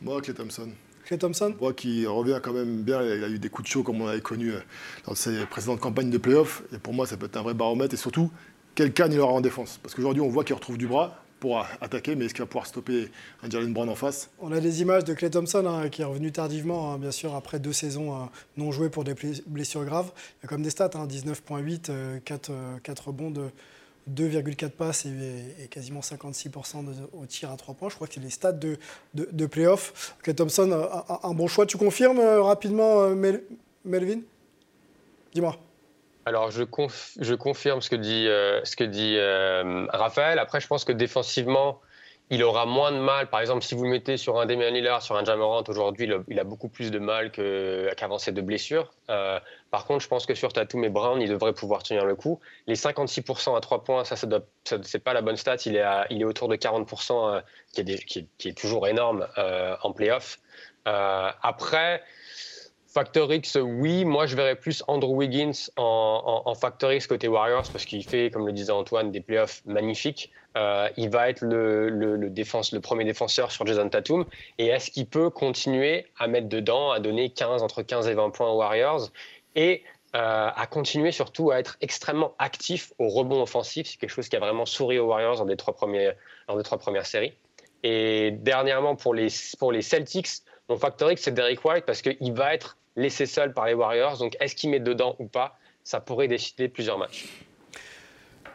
[0.00, 0.70] Moi, Clay Thompson.
[1.04, 1.54] Clay Thompson?
[1.60, 4.06] Moi qui revient quand même bien, il a eu des coups de chaud comme on
[4.08, 4.60] avait connu euh,
[5.06, 6.62] dans ses précédentes campagnes de playoffs.
[6.74, 7.94] Et pour moi, ça peut être un vrai baromètre.
[7.94, 8.30] Et surtout,
[8.74, 11.64] quel canne il aura en défense Parce qu'aujourd'hui, on voit qu'il retrouve du bras pour
[11.80, 13.10] attaquer, mais est-ce qu'il va pouvoir stopper
[13.42, 14.30] un Jalen Brown en face?
[14.40, 17.34] On a des images de Clay Thompson hein, qui est revenu tardivement, hein, bien sûr,
[17.34, 18.24] après deux saisons euh,
[18.56, 19.14] non jouées pour des
[19.46, 20.10] blessures graves.
[20.40, 23.50] Il y a comme des stats hein, 19,8, euh, 4, euh, 4 rebonds de
[24.08, 27.88] 2,4 passes et, quasiment 56% de- au tir à 3 points.
[27.88, 28.78] Je crois que c'est les stats de,
[29.14, 29.46] de, de.
[29.46, 30.86] Clay Thompson, euh,
[31.22, 31.66] un, bon choix.
[31.66, 33.42] Tu confirmes euh, rapidement, euh, Mel-
[33.84, 34.20] Melvin?
[35.34, 35.56] Dis-moi.
[36.26, 40.40] Alors, je, conf- je confirme ce que dit, euh, euh, Raphaël.
[40.40, 41.80] Après, je pense que défensivement,
[42.30, 43.30] il aura moins de mal.
[43.30, 46.40] Par exemple, si vous le mettez sur un Damian Lillard, sur un Jamorant, aujourd'hui, il
[46.40, 48.92] a- beaucoup plus de mal qu'avant ces deux blessures.
[49.08, 49.38] Euh,
[49.70, 52.40] par contre, je pense que sur Tatum et Brown, il devrait pouvoir tenir le coup.
[52.66, 54.26] Les 56% à 3 points, ça, ça
[54.64, 55.58] ça- pas la bonne stat.
[55.64, 57.40] Il est, autour de 40%, euh,
[57.72, 59.28] qui, est toujours énorme
[59.80, 60.40] en playoff.
[60.84, 62.02] Après,
[62.96, 64.06] Factor X, oui.
[64.06, 68.02] Moi, je verrais plus Andrew Wiggins en, en, en Factor X côté Warriors parce qu'il
[68.02, 70.32] fait, comme le disait Antoine, des playoffs magnifiques.
[70.56, 74.24] Euh, il va être le, défense, le premier défenseur sur Jason Tatum.
[74.56, 78.30] Et est-ce qu'il peut continuer à mettre dedans, à donner 15, entre 15 et 20
[78.30, 79.10] points aux Warriors
[79.56, 79.82] et
[80.14, 83.88] euh, à continuer surtout à être extrêmement actif au rebond offensif?
[83.88, 86.12] C'est quelque chose qui a vraiment souri aux Warriors dans les trois, premiers,
[86.64, 87.34] trois premières séries.
[87.82, 89.28] Et dernièrement, pour les,
[89.58, 90.28] pour les Celtics,
[90.70, 94.18] mon Factor X, c'est Derek White parce qu'il va être laissé seul par les Warriors.
[94.18, 97.26] Donc, est-ce qu'il met dedans ou pas Ça pourrait décider plusieurs matchs.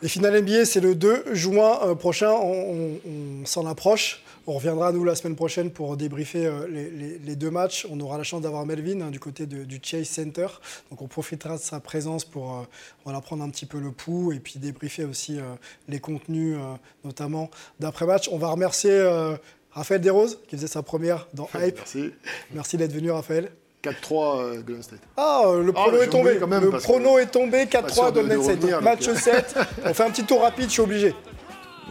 [0.01, 2.31] Les finales NBA, c'est le 2 juin euh, prochain.
[2.31, 2.41] On,
[2.73, 2.99] on-
[3.41, 4.23] on s'en approche.
[4.47, 7.85] On reviendra, nous, la semaine prochaine pour débriefer euh, les, les- les deux matchs.
[7.87, 10.47] On aura la chance d'avoir Melvin hein, du côté de- du Chase Center.
[10.89, 12.63] Donc, on profitera de sa présence pour euh,
[13.03, 15.43] voilà, prendre un petit peu le pouls et puis débriefer aussi euh,
[15.87, 16.73] les contenus, euh,
[17.05, 18.27] notamment d'après-match.
[18.31, 19.35] On va remercier euh,
[19.69, 21.75] Raphaël Desroses, qui faisait sa première dans Hype.
[21.77, 22.09] Merci.
[22.55, 23.51] Merci d'être venu, Raphaël.
[23.83, 24.99] 4-3 euh, Golden State.
[25.17, 26.37] Ah, le Ah, prono est tombé.
[26.39, 27.65] quand même, le prono que- est tombé.
[27.65, 28.55] Pas 4-3 sûr de- Golden de State.
[28.57, 29.19] revenir, match donc, euh.
[29.19, 29.55] 7.
[29.85, 31.15] On fait un petit tour rapide, je suis obligé.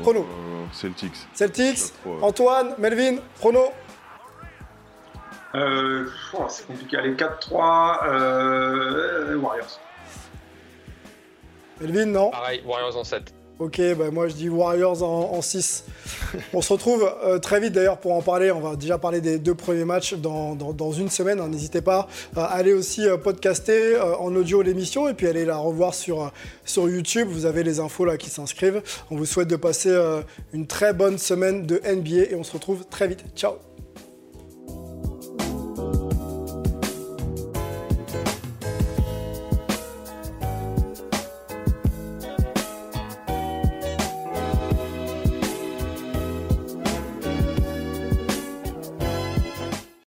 [0.03, 0.21] Prono.
[0.21, 1.13] Euh, Celtics.
[1.35, 2.23] Celtics, 4-3.
[2.23, 3.73] Antoine, Melvin, prono.
[5.57, 6.97] Euh, oh, c'est compliqué.
[6.97, 9.81] Allez, 4-3, euh, Warriors.
[11.81, 13.35] Melvin, non Pareil, Warriors en 7.
[13.61, 15.85] Ok, bah moi je dis Warriors en, 6.
[16.55, 18.51] On se retrouve euh, très vite d'ailleurs pour en parler.
[18.51, 21.41] On va déjà parler des deux premiers matchs dans, dans- dans une semaine.
[21.41, 21.49] hein.
[21.49, 25.59] N'hésitez pas à aller aussi euh, podcaster euh, en audio l'émission et puis aller la
[25.59, 26.33] revoir sur,
[26.65, 27.29] sur YouTube.
[27.31, 28.83] Vous avez les infos là qui s'inscrivent.
[29.11, 29.95] On vous souhaite de passer
[30.55, 33.25] une très bonne semaine de NBA et on se retrouve très vite.
[33.37, 33.70] Ciao